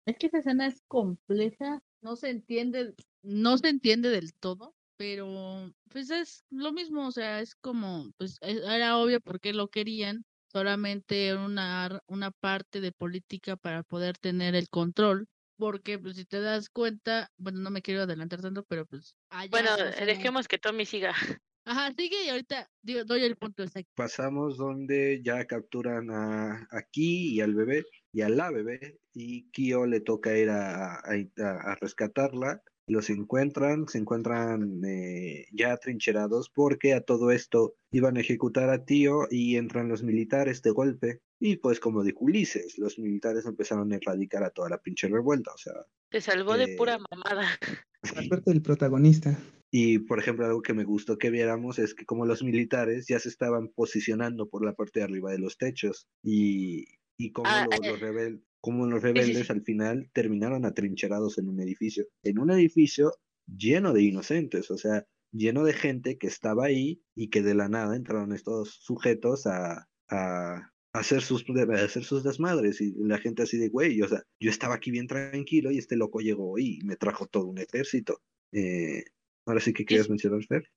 [0.05, 5.71] Es que esa escena es compleja, no se entiende, no se entiende del todo, pero
[5.89, 9.69] pues es lo mismo, o sea, es como, pues e- era obvio por qué lo
[9.69, 15.27] querían, solamente era una, ar- una parte de política para poder tener el control,
[15.57, 19.49] porque pues si te das cuenta, bueno, no me quiero adelantar tanto, pero pues allá,
[19.51, 19.75] Bueno,
[20.05, 21.13] dejemos que Tommy siga.
[21.65, 23.89] ajá, sigue y ahorita digo, doy el punto exacto.
[23.95, 29.49] pasamos donde ya capturan a, a Ki y al bebé y a la bebé y
[29.51, 30.99] Kyo le toca ir a, a,
[31.39, 32.61] a- a rescatarla.
[32.85, 38.83] Los encuentran, se encuentran eh, ya trincherados porque a todo esto iban a ejecutar a
[38.83, 41.21] Tío y entran los militares de golpe.
[41.45, 45.51] Y pues como dijo Ulises, los militares empezaron a erradicar a toda la pinche revuelta.
[45.53, 45.73] O sea,
[46.09, 47.47] Se salvó de pura Eh, mamada.
[48.15, 49.37] La suerte del protagonista.
[49.69, 53.19] Y por ejemplo, algo que me gustó que viéramos es que como los militares ya
[53.19, 56.85] se estaban posicionando por la parte de arriba de los techos y,
[57.17, 57.89] y como Ah, eh.
[57.89, 59.51] los, rebel- como los sí, rebeldes sí.
[59.51, 63.15] al final terminaron atrincherados en un edificio, en un edificio
[63.47, 67.67] lleno de inocentes, o sea, lleno de gente que estaba ahí y que de la
[67.67, 73.57] nada entraron estos sujetos a, a hacer sus, hacer sus desmadres y la gente así
[73.57, 76.95] de, güey, o sea, yo estaba aquí bien tranquilo y este loco llegó y me
[76.95, 78.21] trajo todo un ejército.
[78.51, 79.03] Eh,
[79.45, 80.69] ahora sí que querías mencionar, Fer.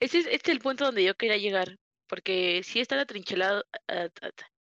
[0.00, 1.78] Ese es, este es el punto donde yo quería llegar.
[2.08, 3.64] Porque si están atrincherados.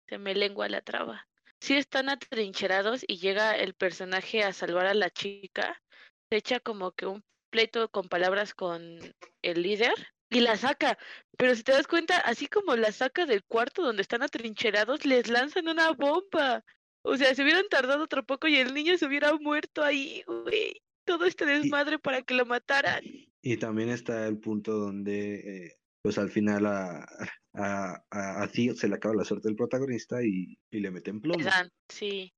[0.07, 1.27] se me lengua la traba.
[1.59, 5.81] Si están atrincherados y llega el personaje a salvar a la chica,
[6.29, 8.99] se echa como que un pleito con palabras con
[9.41, 9.93] el líder
[10.29, 10.97] y la saca.
[11.37, 15.29] Pero si te das cuenta, así como la saca del cuarto donde están atrincherados, les
[15.29, 16.63] lanzan una bomba.
[17.03, 20.81] O sea, se hubieran tardado otro poco y el niño se hubiera muerto ahí, güey.
[21.05, 23.01] Todo este desmadre para que lo mataran.
[23.41, 27.07] Y también está el punto donde, eh, pues al final a,
[27.53, 31.21] a, a, a Theo se le acaba la suerte del protagonista y, y le meten
[31.21, 31.41] plomo.
[31.41, 32.33] Dan, sí.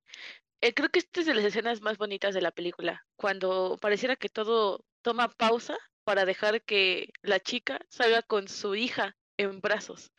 [0.60, 4.14] Eh, creo que esta es de las escenas más bonitas de la película, cuando pareciera
[4.14, 10.12] que todo toma pausa para dejar que la chica salga con su hija en brazos.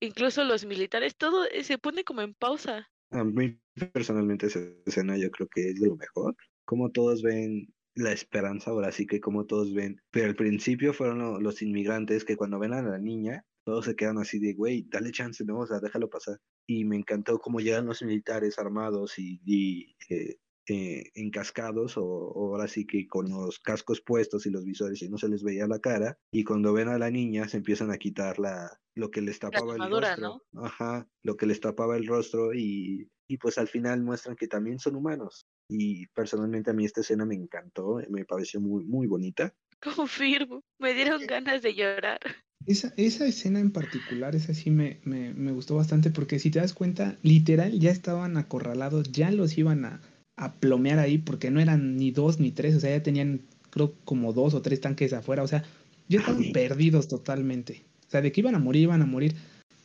[0.00, 2.88] Incluso los militares, todo eh, se pone como en pausa.
[3.10, 3.58] A mí
[3.92, 6.36] personalmente esa escena yo creo que es lo mejor.
[6.64, 10.00] Como todos ven la esperanza, ahora sí que como todos ven.
[10.10, 13.96] Pero al principio fueron lo- los inmigrantes que cuando ven a la niña, todos se
[13.96, 16.38] quedan así de, güey, dale chance, no, o sea, déjalo pasar.
[16.68, 20.36] Y me encantó cómo llegan los militares armados y, y eh,
[20.68, 25.08] eh, encascados, o, o ahora sí que con los cascos puestos y los visores y
[25.08, 26.18] no se les veía la cara.
[26.32, 29.74] Y cuando ven a la niña, se empiezan a quitar la, lo que les tapaba
[29.74, 30.42] el rostro.
[30.54, 34.78] Ajá, lo que les tapaba el rostro y, y pues al final muestran que también
[34.78, 35.46] son humanos.
[35.68, 39.54] Y personalmente a mí esta escena me encantó, me pareció muy, muy bonita.
[39.96, 42.20] Confirmo, me dieron ganas de llorar.
[42.66, 46.58] Esa, esa escena en particular, esa sí me, me, me gustó bastante porque si te
[46.58, 50.00] das cuenta, literal ya estaban acorralados, ya los iban a,
[50.36, 53.94] a plomear ahí porque no eran ni dos ni tres, o sea, ya tenían creo
[54.04, 55.64] como dos o tres tanques afuera, o sea,
[56.08, 57.84] ya estaban perdidos totalmente.
[58.06, 59.34] O sea, de que iban a morir, iban a morir.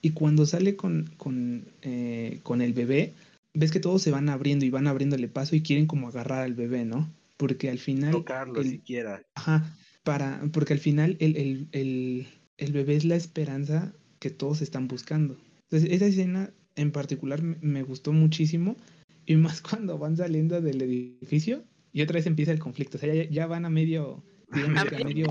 [0.01, 3.13] Y cuando sale con, con, eh, con el bebé,
[3.53, 6.53] ves que todos se van abriendo y van abriéndole paso y quieren como agarrar al
[6.53, 7.11] bebé, ¿no?
[7.37, 8.11] Porque al final...
[8.11, 9.23] Tocarlo siquiera.
[9.35, 12.27] Ajá, para, porque al final el, el, el,
[12.57, 15.37] el bebé es la esperanza que todos están buscando.
[15.63, 18.75] Entonces, esa escena en particular me gustó muchísimo
[19.31, 21.63] y más cuando van saliendo del edificio
[21.93, 22.97] y otra vez empieza el conflicto.
[22.97, 24.23] O sea, ya, van a medio,
[24.53, 25.27] digamos, a, medio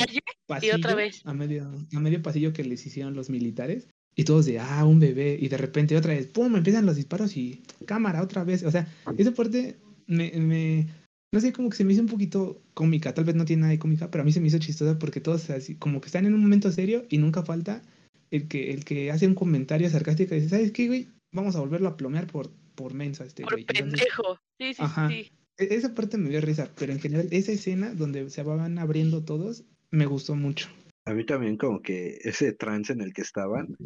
[0.46, 1.22] pasillo, otra vez.
[1.24, 3.88] A, medio, a medio pasillo que les hicieron los militares.
[4.16, 5.38] Y todos de, ah, un bebé.
[5.40, 6.56] Y de repente otra vez, ¡pum!
[6.56, 8.64] Empiezan los disparos y cámara otra vez.
[8.64, 9.76] O sea, esa parte
[10.06, 10.88] me, me,
[11.32, 13.14] no sé, como que se me hizo un poquito cómica.
[13.14, 15.20] Tal vez no tiene nada de cómica, pero a mí se me hizo chistosa porque
[15.20, 17.82] todos así, como que están en un momento serio y nunca falta
[18.30, 21.08] el que, el que hace un comentario sarcástico y dice, ¿sabes qué, güey?
[21.32, 24.38] Vamos a volverlo a plomear por, por mensa este por pendejo.
[24.58, 25.32] sí, sí, sí.
[25.58, 29.22] E-, esa parte me dio risa, pero en general esa escena donde se van abriendo
[29.22, 30.68] todos me gustó mucho.
[31.04, 33.76] A mí también como que ese trance en el que estaban,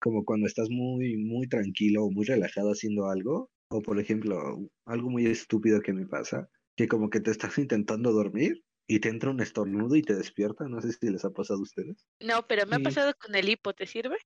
[0.00, 5.10] como cuando estás muy, muy tranquilo o muy relajado haciendo algo, o por ejemplo, algo
[5.10, 9.30] muy estúpido que me pasa, que como que te estás intentando dormir y te entra
[9.30, 12.04] un estornudo y te despierta, no sé si les ha pasado a ustedes.
[12.20, 14.16] No, pero me ha pasado con el hipo, ¿te sirve?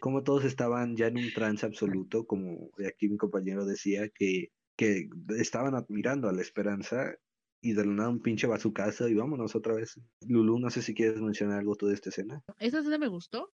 [0.00, 5.08] Como todos estaban ya en un trance absoluto, como aquí mi compañero decía, que que
[5.38, 7.14] estaban admirando a la esperanza
[7.62, 9.98] y de la nada un pinche va a su casa y vámonos otra vez.
[10.26, 12.42] Lulu, no sé si quieres mencionar algo tú de esta escena.
[12.58, 13.50] Esa escena me gustó.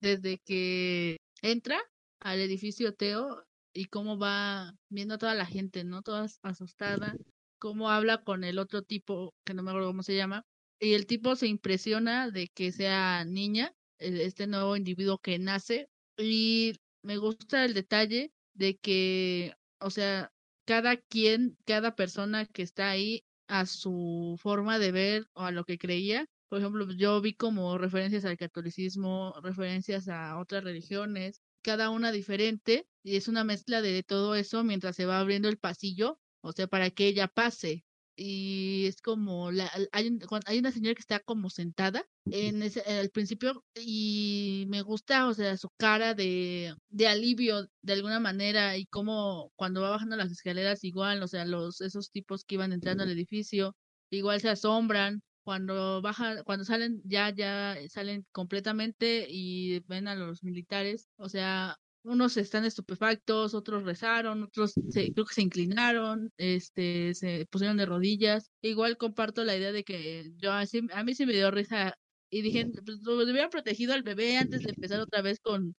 [0.00, 1.80] Desde que entra
[2.20, 3.42] al edificio Teo
[3.72, 6.02] y cómo va viendo a toda la gente, ¿no?
[6.02, 7.16] Toda asustada,
[7.58, 10.44] cómo habla con el otro tipo, que no me acuerdo cómo se llama,
[10.78, 16.74] y el tipo se impresiona de que sea niña, este nuevo individuo que nace, y
[17.02, 20.32] me gusta el detalle de que, o sea,
[20.64, 25.64] cada quien, cada persona que está ahí a su forma de ver o a lo
[25.64, 26.26] que creía.
[26.48, 32.86] Por ejemplo, yo vi como referencias al catolicismo, referencias a otras religiones, cada una diferente,
[33.02, 36.66] y es una mezcla de todo eso mientras se va abriendo el pasillo, o sea,
[36.66, 37.83] para que ella pase
[38.16, 43.10] y es como la, hay, hay una señora que está como sentada en ese al
[43.10, 48.86] principio y me gusta o sea su cara de, de alivio de alguna manera y
[48.86, 53.02] como cuando va bajando las escaleras igual o sea los esos tipos que iban entrando
[53.02, 53.76] al edificio
[54.10, 60.42] igual se asombran cuando bajan cuando salen ya ya salen completamente y ven a los
[60.42, 67.14] militares o sea unos están estupefactos, otros rezaron, otros se, creo que se inclinaron, este,
[67.14, 68.50] se pusieron de rodillas.
[68.62, 71.94] Igual comparto la idea de que yo así, a mí se me dio risa
[72.30, 75.74] y dije, pues hubieran protegido al bebé antes de empezar otra vez con,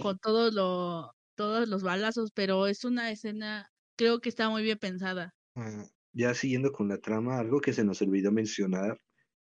[0.00, 4.78] con todos lo, todos los balazos, pero es una escena, creo que está muy bien
[4.78, 5.34] pensada.
[5.56, 8.98] Ah, ya siguiendo con la trama, algo que se nos olvidó mencionar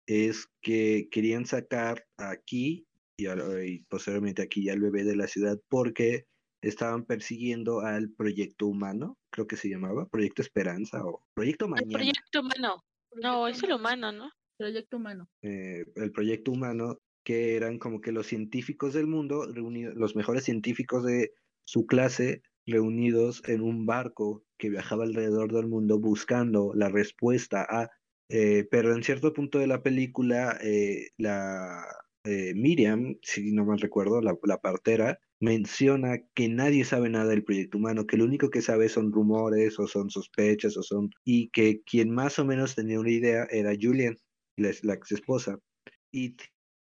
[0.06, 6.26] es que querían sacar aquí y, posteriormente aquí ya el bebé de la ciudad porque
[6.62, 11.86] estaban persiguiendo al proyecto humano, creo que se llamaba, Proyecto Esperanza o Proyecto Mañana.
[11.88, 12.84] El proyecto humano.
[13.22, 14.30] No, es el humano, ¿no?
[14.56, 15.28] Proyecto humano.
[15.42, 20.44] Eh, el proyecto humano, que eran como que los científicos del mundo, reunidos, los mejores
[20.44, 21.32] científicos de
[21.64, 27.90] su clase, reunidos en un barco que viajaba alrededor del mundo buscando la respuesta a...
[28.30, 31.84] Eh, pero en cierto punto de la película, eh, la,
[32.24, 37.78] eh, Miriam, si no mal recuerdo, la, partera, menciona que nadie sabe nada del proyecto
[37.78, 41.10] humano, que lo único que sabe son rumores o son sospechas o son...
[41.24, 44.16] y que quien más o menos tenía una idea era Julian,
[44.56, 45.58] la, la ex esposa.
[46.10, 46.36] Y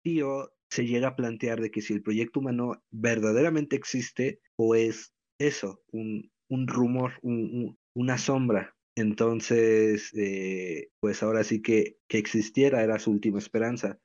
[0.04, 5.14] Tío se llega a plantear de que si el proyecto humano verdaderamente existe o es
[5.40, 8.76] eso, un, rumor, un, una sombra.
[8.96, 14.00] Entonces, eh, pues ahora sí que, que existiera era su última esperanza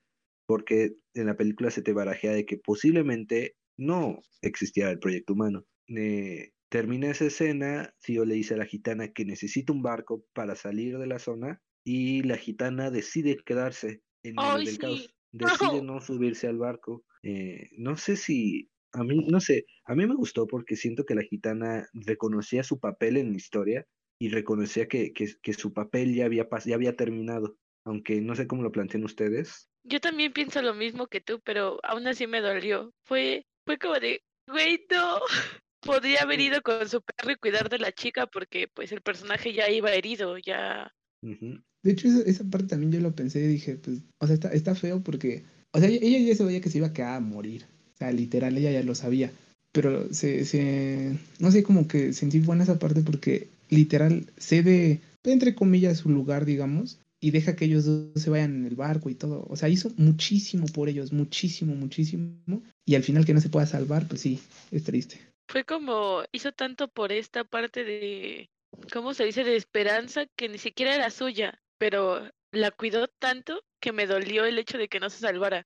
[0.47, 5.65] porque en la película se te barajea de que posiblemente no existiera el proyecto humano.
[5.89, 10.55] Eh, termina esa escena, Tío le dice a la gitana que necesita un barco para
[10.55, 15.13] salir de la zona y la gitana decide quedarse en medio del caos.
[15.31, 15.99] Decide no.
[15.99, 17.03] subirse al barco.
[17.21, 21.15] Eh, no sé si a mí, no sé, a mí me gustó porque siento que
[21.15, 23.85] la gitana reconocía su papel en la historia
[24.19, 28.47] y reconocía que, que, que su papel ya había, ya había terminado, aunque no sé
[28.47, 29.69] cómo lo plantean ustedes.
[29.87, 32.93] Yo también pienso lo mismo que tú, pero aún así me dolió.
[33.05, 35.19] Fue, fue como de, güey, no.
[35.81, 39.53] Podría haber ido con su perro y cuidar de la chica porque pues el personaje
[39.53, 40.91] ya iba herido, ya.
[41.21, 44.75] De hecho, esa, parte también yo lo pensé y dije, pues, o sea, está, está
[44.75, 47.65] feo porque, o sea, ella ya se veía que se iba a quedar a morir.
[47.93, 49.31] O sea, literal, ella ya lo sabía.
[49.71, 55.55] Pero se, se, no sé, como que sentí buena esa parte porque literal cede, entre
[55.55, 59.15] comillas, su lugar, digamos, y deja que ellos dos se vayan en el barco y
[59.15, 59.45] todo.
[59.49, 62.61] O sea, hizo muchísimo por ellos, muchísimo, muchísimo.
[62.85, 64.39] Y al final que no se pueda salvar, pues sí,
[64.71, 65.19] es triste.
[65.47, 68.49] Fue como, hizo tanto por esta parte de,
[68.91, 69.43] ¿cómo se dice?
[69.43, 74.59] De esperanza que ni siquiera era suya, pero la cuidó tanto que me dolió el
[74.59, 75.65] hecho de que no se salvara.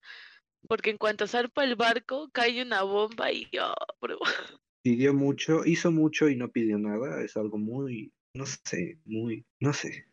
[0.68, 4.20] Porque en cuanto zarpa el barco, cae una bomba y oh, bro.
[4.84, 7.24] Pidió mucho, hizo mucho y no pidió nada.
[7.24, 10.06] Es algo muy, no sé, muy, no sé.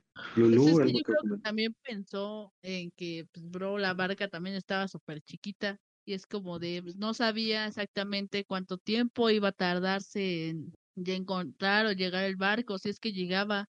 [0.50, 3.78] Pues Lulú es es que lo yo creo que también pensó en que, pues, bro,
[3.78, 8.78] la barca también estaba súper chiquita y es como de, pues, no sabía exactamente cuánto
[8.78, 13.66] tiempo iba a tardarse en encontrar o llegar el barco, si es que llegaba.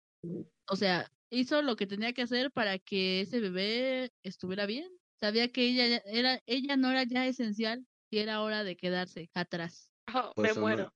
[0.67, 4.89] O sea, hizo lo que tenía que hacer para que ese bebé estuviera bien.
[5.19, 9.29] Sabía que ella ya- era, ella no era ya esencial y era hora de quedarse
[9.33, 9.91] atrás.
[10.13, 10.91] Oh, Pues, me muero.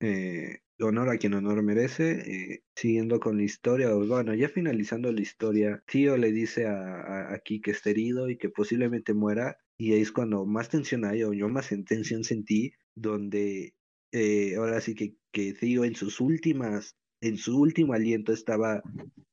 [0.00, 2.52] eh, honor a quien honor merece.
[2.54, 6.72] eh, siguiendo con la historia, o bueno, ya finalizando la historia, Tío le dice a,
[7.02, 9.56] a, aquí que está herido y que posiblemente muera.
[9.78, 13.74] Y ahí es cuando más tensión hay, o yo más en- tensión sentí, donde
[14.12, 18.82] eh, ahora sí que, que Tío en sus últimas, en su último aliento estaba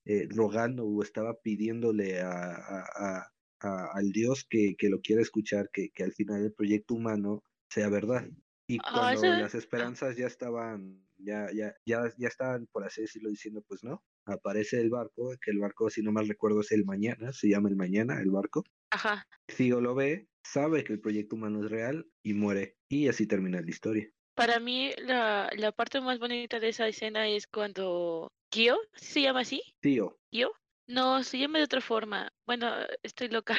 [0.05, 3.27] eh, rogando o estaba pidiéndole a, a- a-
[3.61, 7.43] a- al Dios que, que lo quiera escuchar, que, que al final el proyecto humano
[7.69, 8.27] sea verdad.
[8.67, 13.01] Y Ah, cuando eso- las esperanzas ya estaban, ya, ya, ya, ya estaban, por así
[13.01, 16.71] decirlo, diciendo, pues no, aparece el barco, que el barco, si no mal recuerdo, es
[16.71, 18.63] el mañana, se llama el mañana, el barco.
[18.91, 19.26] Ajá.
[19.57, 22.78] Tío lo ve, sabe que el proyecto humano es real y muere.
[22.89, 24.09] Y así termina la historia.
[24.36, 29.21] Para mí, la, la parte más bonita de esa escena es cuando Kyo, ¿sí ¿se
[29.21, 29.61] llama así?
[29.82, 30.51] Tío, ¿Kyo?
[30.88, 32.30] No, se llama de otra forma.
[32.45, 32.71] Bueno,
[33.03, 33.55] estoy loca.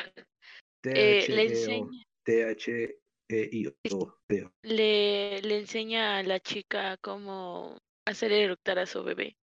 [0.85, 1.49] Eh, le
[2.25, 3.04] T-H-E-O,
[4.29, 4.53] Teo.
[4.63, 9.37] le, le enseña a la chica cómo hacer eructar a su bebé.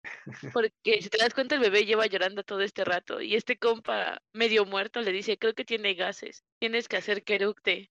[0.53, 4.21] Porque si te das cuenta, el bebé lleva llorando todo este rato y este compa
[4.33, 7.89] medio muerto le dice, creo que tiene gases, tienes que hacer que eructe.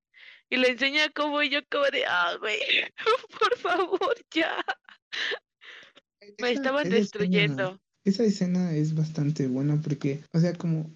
[0.49, 2.59] Y le enseña cómo y yo como de, ah, güey,
[3.41, 4.57] por favor, ya.
[6.39, 7.81] Me Esa- estaban esa escena- destruyendo.
[8.05, 10.91] Esa escena es bastante buena porque, o sea, como,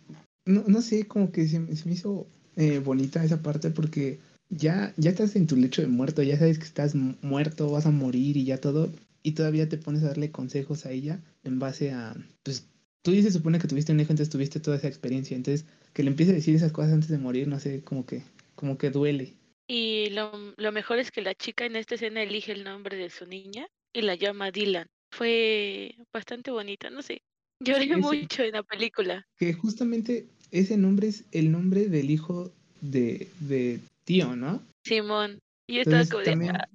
[0.46, 2.26] no, no sé, como que se, me- se me hizo
[2.56, 4.20] eh, bonita esa parte porque
[4.56, 7.86] ya, ya estás en tu lecho de muerto, ya sabes que estás mu- muerto, vas
[7.86, 8.90] a morir y ya todo,
[9.22, 12.66] y todavía te pones a darle consejos a ella en base a, pues,
[13.02, 16.02] tú ya se supone que tuviste un hijo, entonces tuviste toda esa experiencia, entonces que
[16.02, 18.22] le empiece a decir esas cosas antes de morir, no sé, como que,
[18.54, 19.34] como que duele.
[19.66, 23.08] Y lo, lo mejor es que la chica en esta escena elige el nombre de
[23.10, 24.86] su niña y la llama Dylan.
[25.10, 27.22] Fue bastante bonita, no sé.
[27.60, 29.24] Lloré Ese- mucho en la película.
[29.38, 34.62] Que justamente ese nombre es el nombre del hijo de, de tío, ¿no?
[34.84, 35.38] Simón.
[35.66, 36.68] Y estaba Entonces como de, también, "Ah".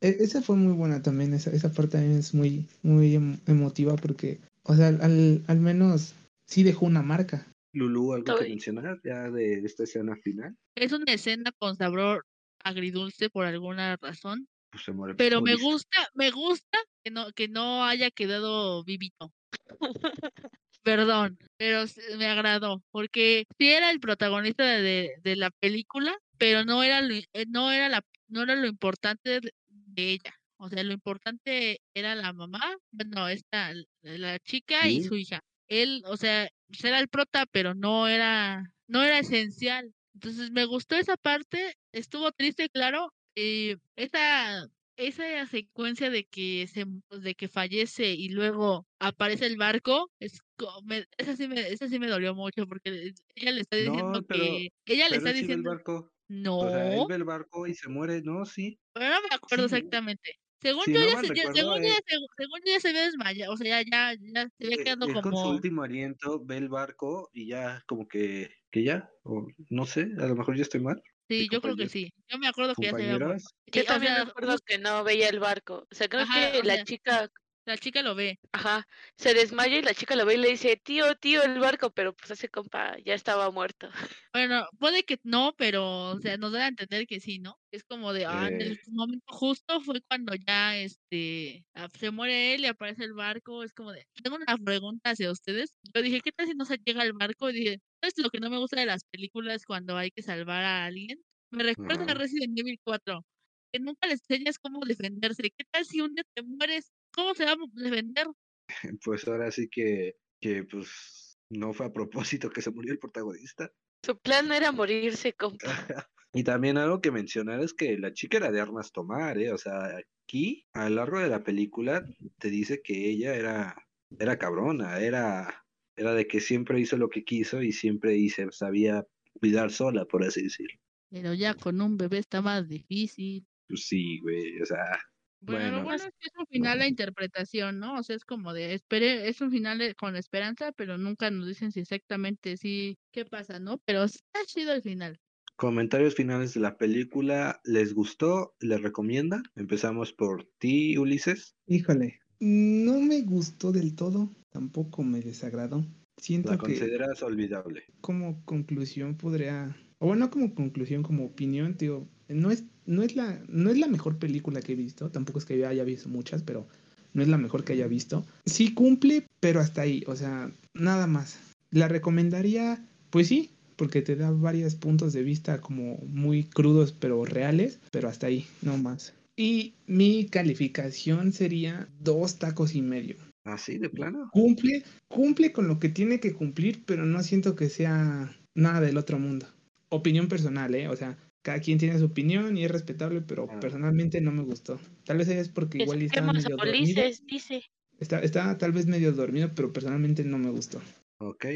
[0.00, 3.96] e- esa fue muy buena también, esa, esa parte también es muy, muy em- emotiva
[3.96, 6.14] porque, o sea, al, al menos
[6.46, 7.46] sí dejó una marca.
[7.72, 10.56] Lulú, ¿algo que mencionar ya de esta escena final?
[10.76, 12.24] Es una escena con sabor
[12.62, 15.14] agridulce por alguna razón, Pues se muere.
[15.16, 19.32] pero me gusta, me gusta que no, que no haya quedado vivito.
[20.82, 21.84] Perdón, pero
[22.18, 27.00] me agradó, porque sí era el protagonista de, de- de la película, pero no era
[27.02, 29.52] lo, eh, no era la, no era lo importante de,
[29.96, 30.34] ella.
[30.56, 33.72] O sea, lo importante era la mamá, bueno, esta,
[34.02, 35.40] la chica y su hija.
[35.68, 39.92] Él, o sea, pues era el prota, pero no era, no era esencial.
[40.14, 44.66] Entonces me gustó esa parte, estuvo triste, claro, y esa
[44.96, 50.38] esa secuencia de que se pues, de que fallece y luego aparece el barco es
[50.84, 54.22] me- esa sí me esa sí me dolió mucho porque ella le está diciendo No,
[54.22, 54.44] pero,
[54.84, 56.13] que ella le está el diciendo barco.
[56.28, 58.22] No O sea, él ve el barco y se muere.
[58.22, 58.78] No, sí.
[58.94, 59.74] pero no me acuerdo Sí.
[59.76, 62.80] exactamente según Si yo no ya mal se, ya- según, ya, eh, según, yo ya
[62.80, 65.48] se había desmayado o sea ya ya ya se había Eh, quedado él con su
[65.48, 70.02] como último aliento ve el barco y ya como que, que ya, o no sé,
[70.18, 71.02] a lo mejor yo estoy mal.
[71.28, 73.18] sí yo creo que sí yo me acuerdo que ya se había
[73.66, 75.86] Yo también sea, me acuerdo que no veía el barco.
[75.90, 77.28] O sea, creo Ajá, que o la sea- chica,
[77.66, 78.86] la chica lo ve ajá,
[79.16, 82.14] se desmaya y la chica lo ve y le dice, tío, tío, el barco, pero
[82.14, 83.90] pues ese compa ya estaba muerto.
[84.34, 87.56] Bueno, puede que no, pero, o sea, nos da a entender que sí, ¿no?
[87.70, 92.54] Es como de, ah, en el momento justo fue cuando ya, este, ah, se muere
[92.54, 95.76] él y aparece el barco, es como de, tengo una pregunta hacia ustedes.
[95.94, 97.48] Yo dije, ¿qué tal si no se llega al barco?
[97.48, 100.64] Y dije, ¿sabes lo que no me gusta de las películas cuando hay que salvar
[100.64, 101.22] a alguien?
[101.50, 102.14] Me recuerda a.
[102.14, 103.24] Resident Evil 4,
[103.72, 105.42] que nunca les enseñas cómo defenderse.
[105.56, 106.90] ¿Qué tal si un día te mueres?
[107.14, 108.26] ¿Cómo se va a defender?
[109.04, 113.70] pues ahora sí que, que pues no fue a propósito que se murió el protagonista.
[114.04, 115.58] Su plan era morirse, compa.
[116.36, 119.52] Y también algo que mencionar es que la chica era de armas tomar, ¿eh?
[119.52, 122.04] O sea, aquí, a lo largo de la película,
[122.40, 123.76] te dice que ella era,
[124.18, 129.06] era cabrona, era, era de que siempre hizo lo que quiso y siempre hice, sabía
[129.38, 130.76] cuidar sola, por así decirlo.
[131.08, 133.46] Pero ya con un bebé está más difícil.
[133.68, 135.00] Pues sí, güey, o sea,
[135.46, 135.84] Bueno, lo Bueno.
[135.84, 137.96] bueno es que es un final la interpretación, ¿no?
[137.98, 141.46] O sea, es como de, espere, es un final de- con esperanza, pero nunca nos
[141.46, 143.78] dicen si exactamente sí, qué pasa, ¿no?
[143.84, 145.18] Pero está chido el final.
[145.56, 148.54] comentarios finales de la película, ¿les gustó?
[148.60, 149.42] ¿Les recomienda?
[149.56, 151.56] Empezamos por ti, Ulises.
[151.66, 155.84] Híjole, no me gustó del todo, tampoco me desagradó.
[156.16, 157.84] Siento ¿La que consideras olvidable?
[158.00, 163.42] como conclusión podría, o bueno, como conclusión, como opinión, digo, no es, no es la,
[163.48, 166.42] no es la mejor película que he visto, tampoco es que yo haya visto muchas,
[166.42, 166.66] pero
[167.14, 168.22] no es la mejor que haya visto.
[168.44, 171.38] Sí cumple, pero hasta ahí, o sea, nada más.
[171.70, 177.24] La recomendaría, pues sí, porque te da varios puntos de vista como muy crudos pero
[177.24, 179.14] reales, pero hasta ahí, no más.
[179.36, 184.28] Y mi calificación sería dos tacos y medio ¿Así de plano?
[184.32, 188.98] cumple, cumple con lo que tiene que cumplir, pero no siento que sea nada del
[188.98, 189.46] otro mundo.
[189.94, 190.88] Opinión personal, ¿eh?
[190.88, 193.60] O sea, cada quien tiene su opinión y es respetable, pero Ah.
[193.60, 194.78] personalmente no me gustó.
[195.04, 197.02] Tal vez es porque igual y estaba medio dormido.
[197.26, 197.62] Dice.
[198.00, 200.80] Está, estaba tal vez medio dormido, pero personalmente no me gustó.
[201.18, 201.46] Ok,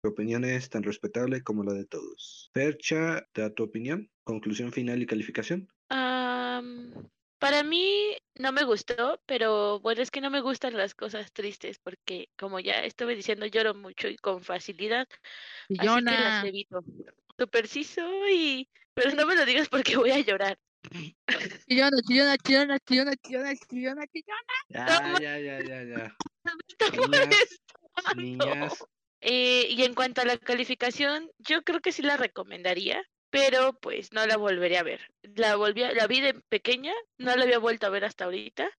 [0.00, 2.50] tu opinión es tan respetable como la de todos.
[2.52, 5.68] Percha, da tu opinión, conclusión final y calificación.
[5.90, 6.92] Am,
[7.38, 11.78] para mí no me gustó, pero bueno, es que no me gustan las cosas tristes
[11.78, 15.08] porque como ya estuve diciendo, lloro mucho y con facilidad,
[15.76, 16.42] así que las Chillona.
[16.42, 16.84] evito.
[17.38, 20.58] Super sí soy, pero no me lo digas porque voy a llorar.
[21.68, 24.42] Chillona, chillona, chillona, chillona, chillona, chillona, chillona.
[24.68, 26.16] Ya, ya, ya, ya, ya.
[26.68, 27.60] Está Niñas,
[28.06, 28.16] molestando.
[28.16, 28.84] niñas,
[29.20, 34.12] Eh, y en cuanto a la calificación, yo creo que sí la recomendaría, pero pues
[34.12, 35.00] no la volvería a ver.
[35.22, 38.70] La volví a- la vi de pequeña, no la había vuelto a ver hasta ahorita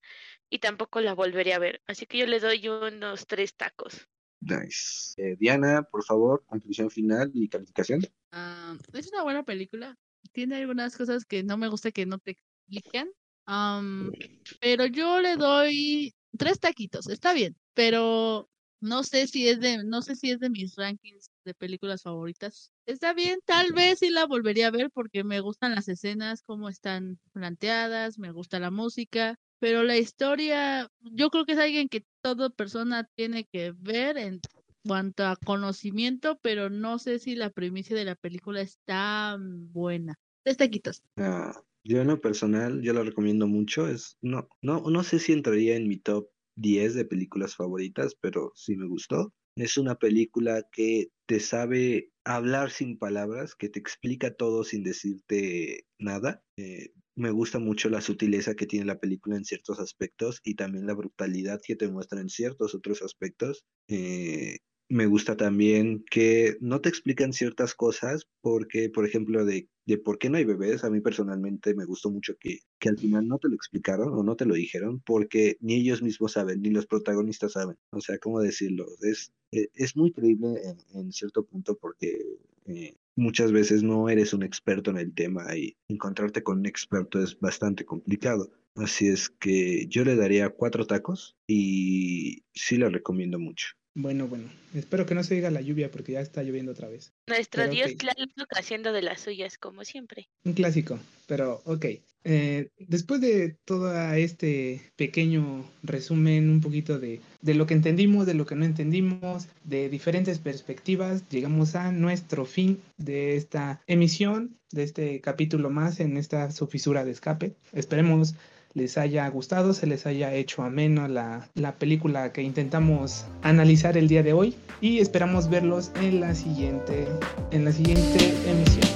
[0.50, 1.82] y tampoco la volvería a ver.
[1.88, 4.08] Así que yo le doy unos tres tacos.
[4.42, 5.14] nice.
[5.18, 8.02] Eh, Diana, por favor, conclusión final y calificación.
[8.32, 9.96] Ah, es una buena película.
[10.32, 13.10] Tiene algunas cosas que no me gusta que no te explican.
[13.46, 14.12] Am,
[14.60, 17.08] pero yo le doy tres taquitos.
[17.10, 18.50] Está bien, pero
[18.82, 22.72] no sé si es de, no sé si es de mis rankings de películas favoritas.
[22.86, 26.70] Está bien, tal vez sí la volvería a ver porque me gustan las escenas, cómo
[26.70, 32.06] están planteadas, me gusta la música, pero la historia, yo creo que es alguien que
[32.22, 34.40] toda persona tiene que ver en
[34.86, 40.16] cuanto a conocimiento, pero no sé si la primicia de la película es tan buena.
[40.44, 41.02] Tres taquitos.
[41.18, 43.88] Ah, yo en lo personal, yo lo recomiendo mucho.
[43.88, 48.52] Es, no, no, no sé si entraría en mi top 10 de películas favoritas, pero
[48.56, 49.34] sí me gustó.
[49.60, 55.86] Es una película que te sabe hablar sin palabras, que te explica todo sin decirte
[56.00, 56.42] nada.
[56.58, 60.88] Eh, me gusta mucho la sutileza que tiene la película en ciertos aspectos y también
[60.88, 63.66] la brutalidad que te muestra en ciertos otros aspectos.
[63.90, 69.98] Eh, me gusta también que no te explican ciertas cosas porque, por ejemplo, de, de
[69.98, 73.28] por qué no hay bebés, a mí personalmente me gustó mucho que, que al final
[73.28, 76.70] no te lo explicaron o no te lo dijeron porque ni ellos mismos saben, ni
[76.70, 77.76] los protagonistas saben.
[77.92, 78.86] O sea, ¿cómo decirlo?
[79.02, 80.62] Es, eh, es muy creíble
[80.94, 82.20] en, cierto punto porque
[82.68, 87.20] eh, muchas veces no eres un experto en el tema y encontrarte con un experto
[87.22, 88.52] es bastante complicado.
[88.76, 93.79] Así es que yo le daría cuatro tacos y sí la recomiendo mucho.
[93.96, 97.12] Bueno, bueno, espero que no se diga la lluvia porque ya está lloviendo otra vez.
[97.28, 97.98] Nuestro Pero Dios ok.
[97.98, 100.30] Tlaloc haciendo de las suyas, como siempre.
[100.44, 101.86] Un clásico, pero ok.
[102.26, 108.34] Eh, después de todo este pequeño resumen, un poquito de, de lo que entendimos, de
[108.34, 114.84] lo que no entendimos, de diferentes perspectivas, llegamos a nuestro fin de esta emisión, de
[114.84, 117.56] este capítulo más en esta su fisura de escape.
[117.72, 118.36] Esperemos
[118.74, 124.08] les haya gustado, se les haya hecho ameno la, la película que intentamos analizar el
[124.08, 127.08] día de hoy y esperamos verlos en la siguiente,
[127.52, 128.89] en la siguiente emisión.